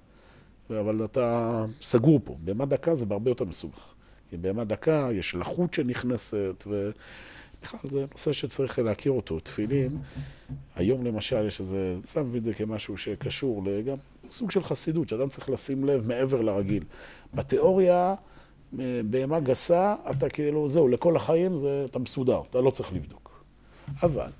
[0.70, 2.36] אבל אתה סגור פה.
[2.44, 3.94] בהמה דקה זה בהרבה יותר מסובך.
[4.30, 9.40] כי בהמה דקה יש לחות שנכנסת, ובכלל זה נושא שצריך להכיר אותו.
[9.40, 9.98] תפילין,
[10.76, 13.96] היום למשל יש איזה, שם את זה כמשהו שקשור לגם
[14.30, 16.84] סוג של חסידות, שאדם צריך לשים לב מעבר לרגיל.
[17.34, 18.14] בתיאוריה,
[19.10, 23.23] בהמה גסה, אתה כאילו, זהו, לכל החיים זה, אתה מסודר, אתה לא צריך לבדוק.
[24.02, 24.30] אבל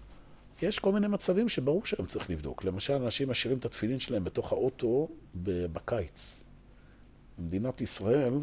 [0.63, 2.65] יש כל מיני מצבים שברור שהם צריך לבדוק.
[2.65, 5.09] למשל, אנשים משאירים את התפילין שלהם בתוך האוטו
[5.45, 6.43] בקיץ.
[7.39, 8.35] במדינת ישראל,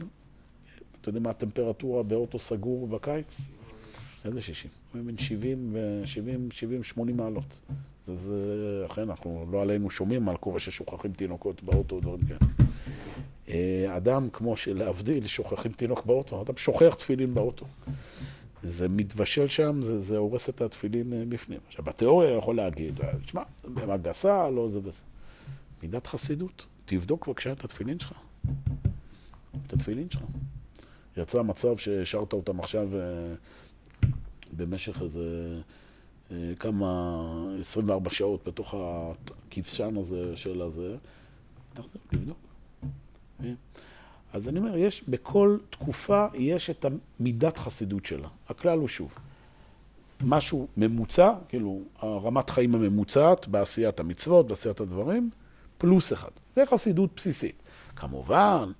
[1.02, 3.42] אתה יודע מה הטמפרטורה באוטו סגור בקיץ?
[4.26, 4.72] איזה 60?
[4.94, 7.60] בין 70 ו-70, 70, 80 מעלות.
[8.06, 12.40] זה, זה, אכן, אנחנו לא עלינו שומעים על קורה ששוכחים תינוקות באוטו, דברים כאלה.
[13.50, 17.66] אה, אדם, כמו שלהבדיל, שוכחים תינוק באוטו, אדם שוכח תפילין באוטו.
[18.64, 21.60] זה מתבשל שם, זה, זה הורס את התפילין אה, בפנים.
[21.68, 25.02] עכשיו, בתיאוריה יכול להגיד, אה, תשמע, בהמה גסה, לא זה וזה.
[25.84, 28.14] מידת חסידות, תבדוק בבקשה את התפילין שלך.
[29.68, 30.22] את התפילין שלך.
[31.18, 33.34] יצא מצב שהשארת אותם עכשיו אה,
[34.58, 35.60] במשך איזה
[36.60, 40.96] כמה, 24 שעות בתוך הכבשן הזה של הזה,
[41.74, 42.38] תחזור, תבדוק.
[44.34, 48.28] אז אני אומר, יש, בכל תקופה יש את המידת חסידות שלה.
[48.50, 49.16] הכלל הוא שוב,
[50.22, 55.30] משהו ממוצע, כאילו הרמת חיים הממוצעת בעשיית המצוות, בעשיית הדברים,
[55.78, 56.30] פלוס אחד.
[56.56, 57.56] זה חסידות בסיסית.
[57.96, 58.72] כמובן,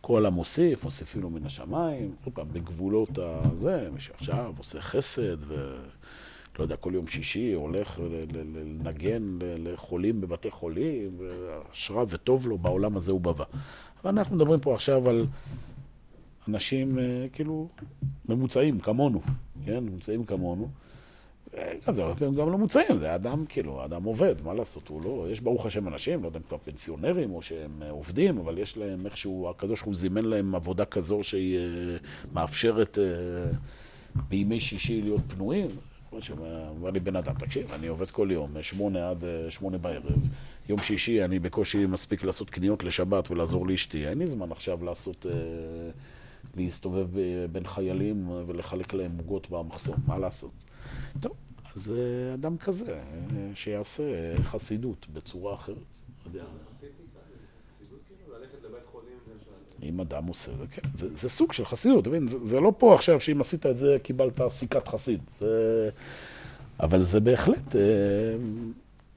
[0.00, 5.76] כל המוסיף, מוסיפים לו מן השמיים, עוד פעם, בגבולות הזה, מי שעכשיו עושה חסד ו...
[6.58, 8.00] לא יודע, כל יום שישי הולך
[8.32, 11.18] לנגן לחולים בבתי חולים,
[11.72, 13.44] אשרה וטוב לו בעולם הזה ובבא.
[14.06, 15.26] ואנחנו מדברים פה עכשיו על
[16.48, 17.68] אנשים אה, כאילו
[18.28, 19.20] ממוצעים, כמונו,
[19.64, 19.84] כן?
[19.84, 20.68] ממוצעים כמונו.
[21.86, 25.02] גם זה הרבה פעמים גם לא מוצאים, זה אדם, כאילו, אדם עובד, מה לעשות, הוא
[25.04, 28.58] לא, יש ברוך השם אנשים, לא יודע אם כבר פנסיונרים או שהם אה, עובדים, אבל
[28.58, 31.62] יש להם איכשהו, הקדוש ברוך הוא זימן להם עבודה כזו שהיא אה,
[32.32, 32.98] מאפשרת
[34.28, 35.68] בימי שישי להיות פנויים.
[36.80, 40.28] אמר לי בן אדם, תקשיב, אני עובד כל יום, שמונה עד שמונה בערב.
[40.68, 44.08] יום שישי אני בקושי מספיק לעשות קניות לשבת ולעזור לאשתי.
[44.08, 45.32] אין לי זמן עכשיו לעשות, אה,
[46.56, 47.08] להסתובב
[47.52, 50.50] בין חיילים ולחלק להם עוגות במחסום, מה לעשות?
[51.20, 51.32] טוב,
[51.76, 53.00] אז אה, אדם כזה, אה,
[53.54, 55.76] שיעשה חסידות בצורה אחרת.
[59.78, 59.90] כאילו?
[59.90, 60.82] אם אדם עושה כן.
[60.94, 62.28] זה, זה סוג של חסידות, אתה מבין?
[62.28, 65.20] זה, זה לא פה עכשיו שאם עשית את זה קיבלת סיכת חסיד.
[65.40, 65.90] זה,
[66.80, 67.76] אבל זה בהחלט,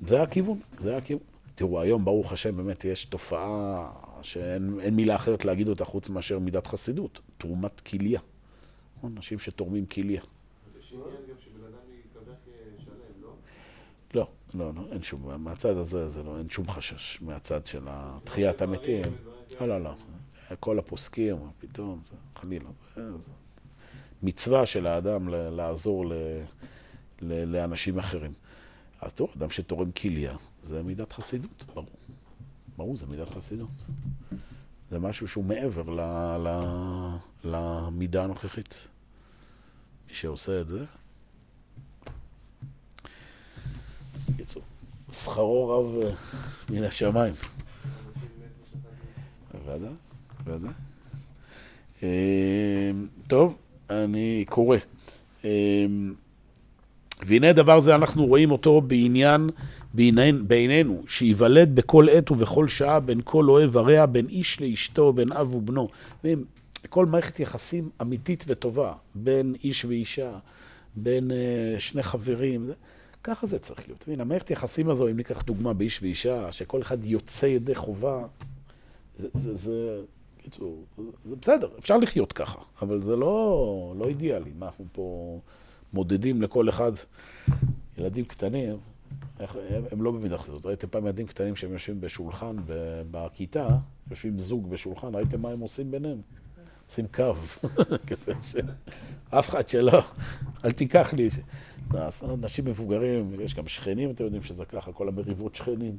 [0.08, 1.29] זה הכיוון, זה הכיוון.
[1.60, 3.92] תראו, היום, ברוך השם, באמת יש תופעה
[4.22, 8.20] שאין מילה אחרת להגיד אותה חוץ מאשר מידת חסידות, תרומת כליה.
[8.98, 9.14] נכון?
[9.18, 10.22] אנשים שתורמים כליה.
[10.80, 12.34] יש עניין גם שבן אדם יקבל
[12.78, 13.34] כשלם, לא?
[14.14, 17.84] לא, לא, לא, אין שום, מהצד הזה זה לא, אין שום חשש, מהצד של
[18.24, 19.04] תחיית המתים.
[19.62, 19.94] לא, לא, לא,
[20.60, 22.02] כל הפוסקים, פתאום,
[22.36, 22.70] חלילה.
[24.24, 26.06] מצווה של האדם לעזור
[27.22, 28.34] לאנשים אחרים.
[29.02, 31.90] אז תראו, אדם שתורם כליה, זה מידת חסידות, ברור.
[32.78, 33.70] ברור, זה מידת חסידות.
[34.90, 36.02] זה משהו שהוא מעבר ל,
[36.48, 36.62] ל,
[37.44, 38.88] למידה הנוכחית.
[40.08, 40.86] מי שעושה את זה,
[44.30, 44.64] בקיצור,
[45.12, 46.16] שכרו רב אה,
[46.70, 47.34] מן השמיים.
[49.66, 49.94] ודאי,
[50.44, 50.72] ודאי.
[52.04, 52.92] אה,
[53.28, 53.58] טוב,
[53.90, 54.78] אני קורא.
[57.22, 59.50] אה, והנה דבר זה אנחנו רואים אותו בעניין,
[59.94, 65.32] בעניין בעינינו, שייוולד בכל עת ובכל שעה בין כל אוהב ורע, בין איש לאשתו, בין
[65.32, 65.90] אב ובנו.
[66.90, 70.32] כל מערכת יחסים אמיתית וטובה, בין איש ואישה,
[70.96, 72.66] בין uh, שני חברים.
[72.66, 72.74] זה,
[73.24, 74.06] ככה זה צריך להיות.
[74.08, 78.24] והנה, המערכת יחסים הזו, אם ניקח דוגמה באיש ואישה, שכל אחד יוצא ידי חובה,
[79.18, 80.02] זה, זה, זה,
[80.40, 84.52] בקיצור, זה, זה בסדר, אפשר לחיות ככה, אבל זה לא, לא אידיאלי.
[84.60, 85.40] מה, אנחנו פה
[85.94, 86.92] מודדים לכל אחד,
[87.98, 88.78] ילדים קטנים,
[89.40, 90.66] הם, הם לא במידה כזאת.
[90.66, 92.56] ראיתם פעם ילדים קטנים שהם יושבים בשולחן
[93.12, 93.68] בכיתה,
[94.10, 96.22] יושבים זוג בשולחן, ראיתם מה הם עושים ביניהם?
[96.90, 97.34] עושים קו,
[98.08, 100.02] כזה שאף אחד שלא,
[100.66, 101.30] אל תיקח לי.
[102.24, 105.98] אנשים מבוגרים, יש גם שכנים, אתם יודעים שזה ככה, כל המריבות שכנים,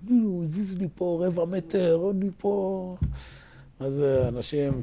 [0.49, 2.97] זיז לי פה רבע מטר, אני פה.
[3.81, 4.83] אז אנשים...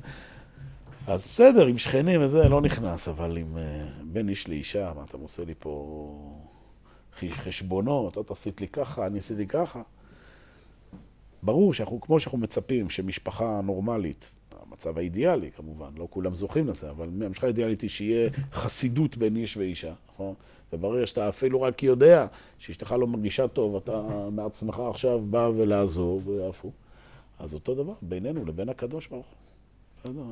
[1.08, 5.18] אז בסדר, עם שכנים וזה לא נכנס, אבל עם אה, בין איש לאישה, מה אתה
[5.18, 6.40] עושה לי פה
[7.30, 9.82] חשבונות, את עשית לי ככה, אני עשיתי ככה.
[11.44, 17.10] ברור שאנחנו, כמו שאנחנו מצפים שמשפחה נורמלית המצב האידיאלי כמובן, לא כולם זוכים לזה, אבל
[17.26, 20.34] המשפחה האידיאלית היא שיהיה חסידות בין איש ואישה, נכון?
[20.74, 22.26] וברגע שאתה אפילו רק יודע
[22.60, 26.74] שאשתך לא מרגישה טוב, אתה מעצמך עכשיו בא ולעזור, והפוך.
[27.40, 29.47] אז אותו דבר בינינו לבין הקדוש ברוך הוא.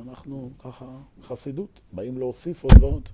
[0.06, 0.84] אנחנו ככה
[1.28, 3.08] חסידות, באים להוסיף עוד ועוד.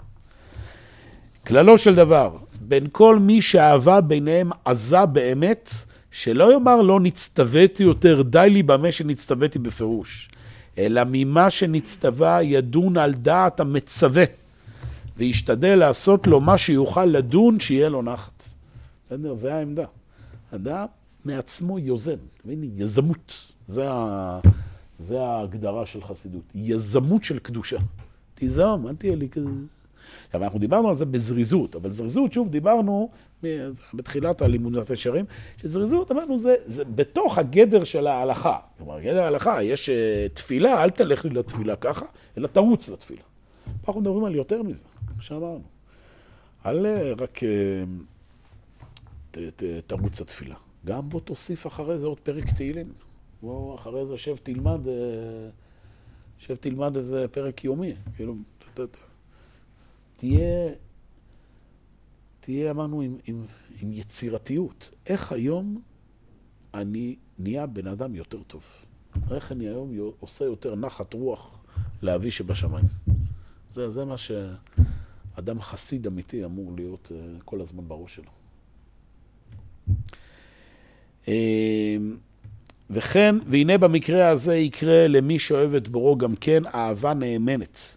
[1.47, 5.71] כללו של דבר, בין כל מי שאהבה ביניהם עזה באמת,
[6.11, 10.31] שלא יאמר לא נצטוויתי יותר, די לי במה שנצטוויתי בפירוש.
[10.79, 14.25] אלא ממה שנצטווה ידון על דעת המצווה,
[15.17, 18.45] וישתדל לעשות לו מה שיוכל לדון, שיהיה לו נחת.
[19.05, 19.35] בסדר?
[19.35, 19.85] זה העמדה.
[20.55, 20.87] אדם
[21.25, 22.17] מעצמו יוזם?
[22.77, 23.53] יזמות.
[23.69, 24.41] זה, ה...
[25.03, 26.43] זה ההגדרה של חסידות.
[26.55, 27.79] יזמות של קדושה.
[28.35, 29.49] תיזום, אל תהיה לי כזה...
[30.27, 33.11] עכשיו, אנחנו דיברנו על זה בזריזות, אבל זריזות, שוב, דיברנו
[33.95, 35.25] בתחילת הלימודת הישרים,
[35.57, 38.59] שזריזות, אמרנו, זה, זה בתוך הגדר של ההלכה.
[38.79, 39.93] כלומר, גדר ההלכה, יש uh,
[40.35, 42.07] תפילה, אל תלך לי לתפילה ככה,
[42.39, 43.23] אלא תרוץ לתפילה.
[43.87, 45.63] אנחנו מדברים על יותר מזה, כמו שאמרנו.
[46.67, 47.43] אל uh, רק uh,
[49.31, 50.55] ת, ת, תרוץ לתפילה.
[50.85, 52.93] גם בוא תוסיף אחרי זה עוד פרק תהילים.
[53.43, 54.81] בוא אחרי זה שב תלמד,
[56.39, 57.95] שב תלמד איזה פרק יומי.
[58.17, 58.35] כאילו.
[60.17, 60.73] תהיה,
[62.41, 63.45] תהיה אמרנו, עם, עם,
[63.81, 64.95] עם יצירתיות.
[65.07, 65.83] איך היום
[66.75, 68.63] אני נהיה בן אדם יותר טוב?
[69.31, 71.59] איך אני היום עושה יותר נחת רוח
[72.03, 72.85] לאבי שבשמיים?
[73.71, 78.31] זה, זה מה שאדם חסיד אמיתי אמור להיות uh, כל הזמן בראש שלו.
[82.93, 87.97] וכן, והנה במקרה הזה יקרה למי שאוהב את בורו גם כן אהבה נאמנת.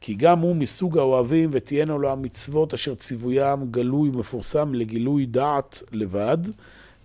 [0.00, 6.38] כי גם הוא מסוג האוהבים, ותהיינה לו המצוות אשר ציוויים גלוי ומפורסם לגילוי דעת לבד,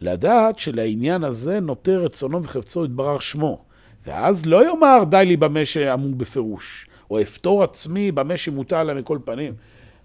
[0.01, 3.59] לדעת שלעניין הזה נוטה רצונו וחפצו יתברך שמו.
[4.05, 9.19] ואז לא יאמר די לי במה שאמור בפירוש, או אפתור עצמי במה שמוטל עליהם מכל
[9.25, 9.53] פנים.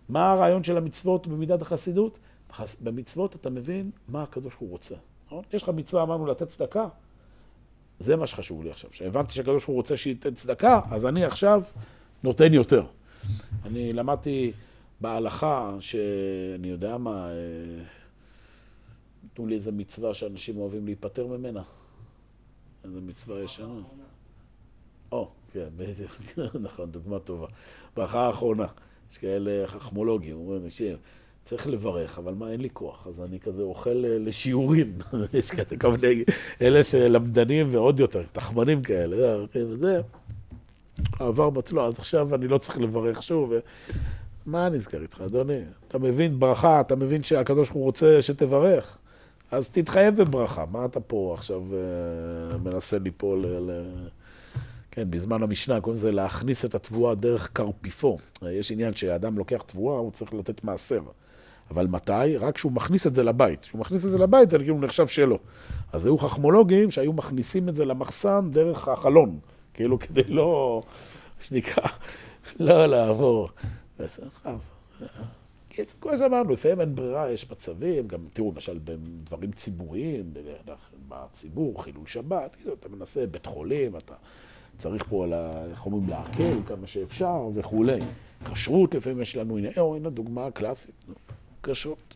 [0.09, 2.19] מה הרעיון של המצוות במידת החסידות?
[2.81, 4.95] במצוות אתה מבין מה הקדוש הוא רוצה.
[5.27, 5.43] נכון?
[5.53, 6.87] יש לך מצווה, אמרנו, לתת צדקה?
[8.01, 8.91] זה מה שחשוב לי עכשיו.
[8.93, 11.63] שהבנתי שהקדוש ברוך הוא רוצה שייתן צדקה, אז אני עכשיו
[12.23, 12.87] נותן יותר.
[13.65, 14.53] אני למדתי
[15.01, 17.35] בהלכה שאני יודע מה, אה,
[19.25, 21.63] נתנו לי איזה מצווה שאנשים אוהבים להיפטר ממנה.
[22.85, 23.81] איזה מצווה ישנה.
[25.13, 26.11] או, כן, בדיוק,
[26.67, 27.47] נכון, דוגמה טובה.
[27.97, 28.67] ברכה האחרונה,
[29.13, 30.67] יש כאלה חכמולוגים, אומרים,
[31.45, 34.99] צריך לברך, אבל מה, אין לי כוח, אז אני כזה אוכל אה, לשיעורים.
[35.35, 36.25] יש כאלה כל מיני,
[36.63, 40.01] אלה שלמדנים ועוד יותר, תחמנים כאלה, וזה.
[41.21, 43.53] העבר בצלוע, אז עכשיו אני לא צריך לברך שוב.
[44.47, 45.61] מה נזכר איתך, אדוני?
[45.89, 48.99] אתה מבין ברכה, אתה מבין שהקדוש ברוך הוא רוצה שתברך,
[49.51, 50.65] אז תתחייב בברכה.
[50.73, 53.71] מה אתה פה עכשיו uh, מנסה ליפול ל...
[54.91, 58.19] כן, בזמן המשנה קוראים לזה להכניס את התבואה דרך קרפיפו.
[58.43, 61.01] יש עניין שאדם לוקח תבואה, הוא צריך לתת מעשר.
[61.71, 62.37] אבל מתי?
[62.41, 63.61] רק כשהוא מכניס את זה לבית.
[63.61, 65.39] כשהוא מכניס את זה לבית, זה כאילו נחשב שלו.
[65.93, 69.39] אז היו חכמולוגים שהיו מכניסים את זה למחסן דרך החלון.
[69.75, 70.83] כאילו כדי לא,
[71.41, 71.89] שנקרא,
[72.61, 73.49] לא לעבור.
[74.45, 74.71] אז,
[76.01, 80.33] כמו שאמרנו, לפעמים אין ברירה, יש מצבים, גם תראו, למשל בדברים ציבוריים,
[81.09, 84.15] בציבור, חילול שבת, כאילו, אתה מנסה בית חולים, אתה
[84.79, 85.27] צריך פה,
[85.71, 88.01] איך אומרים, להקל כמה שאפשר וכולי.
[88.53, 90.95] כשרות, לפעמים יש לנו, הנה, הנה דוגמה קלאסית,
[91.65, 92.15] כשרות.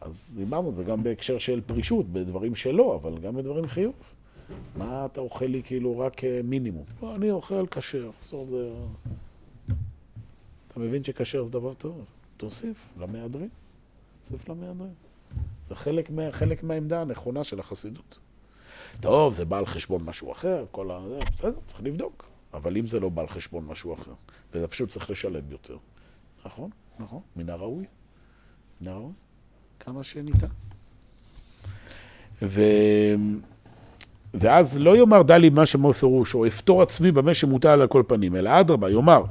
[0.00, 3.94] אז דיברנו על זה גם בהקשר של פרישות, בדברים שלא, אבל גם בדברים חיוב.
[4.76, 6.84] מה אתה אוכל לי כאילו רק אה, מינימום?
[7.02, 8.10] לא, אני אוכל כשר.
[8.22, 8.70] בסוף זה...
[10.68, 12.04] אתה מבין שכשר זה דבר טוב?
[12.36, 13.48] תוסיף למהדרין.
[14.24, 14.94] תוסיף למהדרין.
[15.68, 18.18] זה חלק, מה, חלק מהעמדה הנכונה של החסידות.
[19.00, 21.00] טוב, זה בא על חשבון משהו אחר, כל ה...
[21.36, 22.24] בסדר, צריך לבדוק.
[22.54, 24.12] אבל אם זה לא בא על חשבון משהו אחר,
[24.52, 25.76] וזה פשוט צריך לשלם יותר.
[26.46, 27.84] נכון, נכון, מן הראוי.
[28.86, 29.12] הראוי.
[29.80, 30.46] כמה שניתן.
[32.42, 32.62] ו...
[34.34, 38.02] ואז לא יאמר דע לי מה שמו פירוש, או אפתור עצמי במה שמוטל על כל
[38.06, 39.22] פנים, אלא אדרבה, יאמר,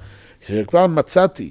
[0.47, 1.49] שכבר מצאתי,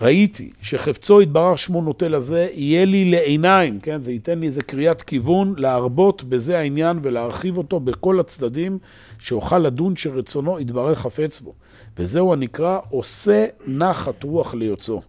[0.00, 4.02] ראיתי, שחפצו יתברך שמו נוטה לזה, יהיה לי לעיניים, כן?
[4.02, 8.78] זה ייתן לי איזה קריאת כיוון, להרבות בזה העניין ולהרחיב אותו בכל הצדדים,
[9.18, 11.54] שאוכל לדון שרצונו יתברך חפץ בו.
[11.98, 15.02] וזהו הנקרא עושה נחת רוח ליוצאו.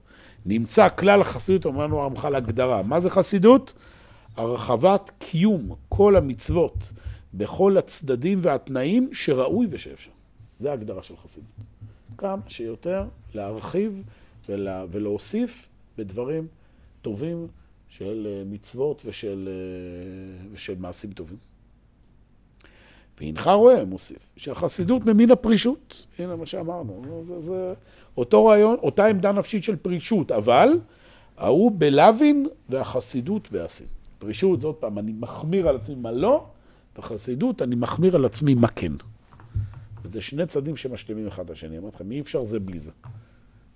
[0.45, 2.83] נמצא כלל החסידות, אומר לנו הרמח"ל הגדרה.
[2.83, 3.73] מה זה חסידות?
[4.37, 6.93] הרחבת קיום כל המצוות
[7.33, 10.11] בכל הצדדים והתנאים שראוי ושאפשר.
[10.59, 11.49] זה ההגדרה של חסידות.
[12.17, 14.03] כמה שיותר להרחיב
[14.49, 16.47] ולה, ולהוסיף בדברים
[17.01, 17.47] טובים
[17.89, 21.37] של אה, מצוות ושל, אה, ושל מעשים טובים.
[23.21, 26.07] והנך רואה, מוסיף, שהחסידות ממין הפרישות.
[26.19, 27.73] הנה מה שאמרנו, זה, זה
[28.17, 30.79] אותו רעיון, אותה עמדה נפשית של פרישות, אבל
[31.37, 33.87] ההוא בלווין והחסידות בעשין.
[34.19, 36.45] פרישות, זאת פעם, אני מחמיר על עצמי מה לא,
[36.97, 38.91] בחסידות אני מחמיר על עצמי מה כן.
[40.03, 41.77] וזה שני צדדים שמשלימים אחד את השני.
[41.77, 42.91] אמרתי לכם, אי אפשר זה בלי זה.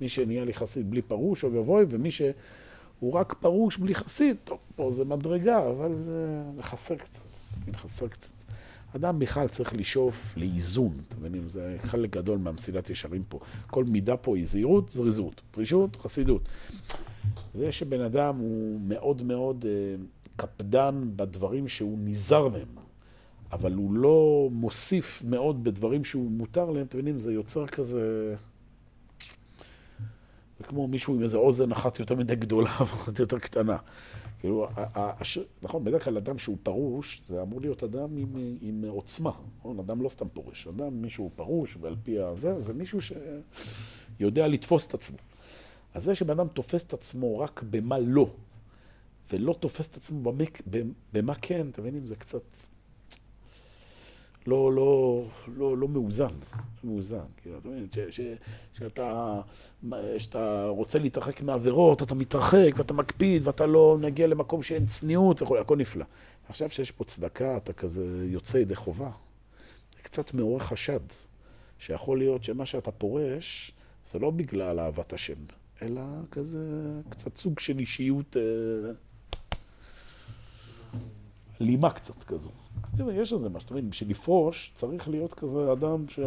[0.01, 4.59] מי שנהיה לי חסיד בלי פרוש, או ואבוי, ומי שהוא רק פרוש בלי חסיד, טוב,
[4.75, 7.21] פה זה מדרגה, אבל זה, חסר קצת,
[7.65, 8.34] זה חסר קצת.
[8.95, 11.49] אדם בכלל צריך לשאוף לאיזון, אתם מבינים?
[11.49, 13.39] זה חלק גדול מהמסילת ישרים פה.
[13.67, 16.41] כל מידה פה היא זהירות, זריזות, פרישות, חסידות.
[17.55, 19.95] זה שבן אדם הוא מאוד מאוד אה,
[20.35, 22.67] קפדן בדברים שהוא נזהר מהם,
[23.51, 27.19] אבל הוא לא מוסיף מאוד בדברים שהוא מותר להם, אתם מבינים?
[27.19, 28.35] זה יוצר כזה...
[30.59, 33.77] זה כמו מישהו עם איזה אוזן אחת יותר מדי גדולה ואחת יותר קטנה.
[34.45, 34.67] כאילו.
[35.61, 39.31] נכון, בדרך כלל אדם שהוא פרוש, זה אמור להיות אדם עם, עם עוצמה.
[39.59, 39.79] נכון?
[39.79, 40.67] אדם לא סתם פורש.
[40.67, 42.99] אדם, מישהו פרוש, ועל פי הזה, זה מישהו
[44.19, 45.17] שיודע לתפוס את עצמו.
[45.93, 48.27] אז זה שבן אדם תופס את עצמו רק במה לא,
[49.31, 50.43] ולא תופס את עצמו במה,
[51.13, 52.07] במה כן, אתם מבינים?
[52.07, 52.43] זה קצת...
[54.47, 55.23] לא, לא,
[55.57, 57.25] לא, לא מאוזן, לא מאוזן.
[57.41, 57.87] כאילו, אתה מבין,
[58.73, 59.41] שאתה,
[60.17, 65.57] שאתה רוצה להתרחק מעבירות, אתה מתרחק ואתה מקפיד ואתה לא נגיע למקום שאין צניעות וכו',
[65.57, 66.05] הכל נפלא.
[66.49, 69.11] עכשיו שיש פה צדקה, אתה כזה יוצא ידי חובה.
[69.95, 70.99] זה קצת מעורר חשד,
[71.79, 73.71] שיכול להיות שמה שאתה פורש,
[74.11, 75.39] זה לא בגלל אהבת השם,
[75.81, 78.91] אלא כזה קצת סוג של אישיות אה,
[81.59, 82.51] לימה קצת כזו.
[83.13, 86.19] יש איזה משהו, אתה מבין, בשביל לפרוש צריך להיות כזה אדם ש...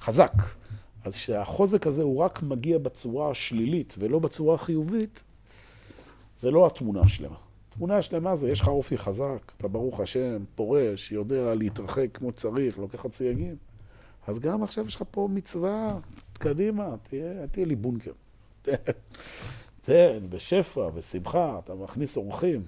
[0.00, 0.32] חזק.
[1.04, 5.22] אז כשהחוזק הזה הוא רק מגיע בצורה השלילית ולא בצורה החיובית,
[6.40, 7.36] זה לא התמונה השלמה.
[7.68, 12.78] התמונה השלמה זה, יש לך אופי חזק, אתה ברוך השם, פורש, יודע להתרחק כמו שצריך,
[12.78, 13.56] לוקח צייגים.
[14.26, 15.98] אז גם עכשיו יש לך פה מצווה,
[16.32, 18.12] קדימה, תהיה, תהיה לי בונקר.
[19.84, 22.62] תן, בשפע, בשמחה, אתה מכניס אורחים.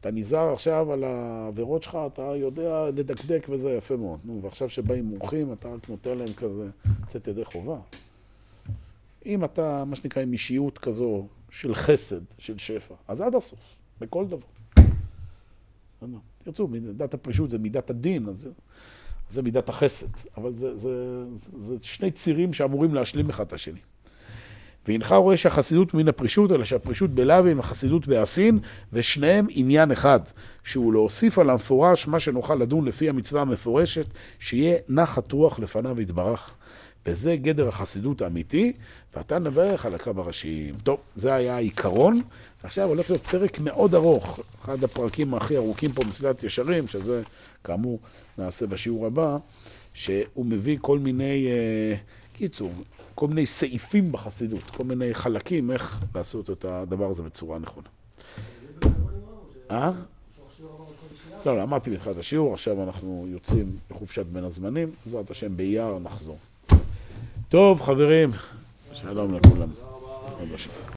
[0.00, 4.18] אתה נזהר עכשיו על העבירות שלך, אתה יודע לדקדק וזה יפה מאוד.
[4.24, 6.68] נו, ועכשיו שבאים מומחים, אתה רק נותן להם כזה
[7.02, 7.78] לצאת ידי חובה.
[9.26, 14.26] אם אתה, מה שנקרא, עם אישיות כזו של חסד, של שפע, אז עד הסוף, בכל
[14.26, 14.46] דבר.
[16.44, 18.50] תרצו, מידת הפרישות זה מידת הדין, אז זה,
[19.30, 20.06] זה מידת החסד.
[20.36, 23.80] אבל זה, זה, זה, זה שני צירים שאמורים להשלים אחד את השני.
[24.88, 28.58] והנך רואה שהחסידות מן הפרישות, אלא שהפרישות בלאו עם החסידות בעשין,
[28.92, 30.20] ושניהם עניין אחד,
[30.64, 34.06] שהוא להוסיף על המפורש מה שנוכל לדון לפי המצווה המפורשת,
[34.38, 36.54] שיהיה נחת רוח לפניו יתברך.
[37.06, 38.72] וזה גדר החסידות האמיתי,
[39.16, 40.74] ואתה נברך על הקו הראשיים.
[40.82, 42.20] טוב, זה היה העיקרון.
[42.62, 47.22] עכשיו הולך להיות פרק מאוד ארוך, אחד הפרקים הכי ארוכים פה מסילת ישרים, שזה
[47.64, 47.98] כאמור
[48.38, 49.36] נעשה בשיעור הבא,
[49.94, 52.70] שהוא מביא כל מיני, uh, קיצור,
[53.14, 57.88] כל מיני סעיפים בחסידות, כל מיני חלקים, איך לעשות את הדבר הזה בצורה נכונה.
[59.70, 59.90] אה?
[61.46, 66.38] לא, לא, אמרתי בתחילת השיעור, עכשיו אנחנו יוצאים לחופשת בין הזמנים, בעזרת השם באייר נחזור.
[67.48, 68.30] טוב, חברים,
[68.92, 69.68] שלום לכולם.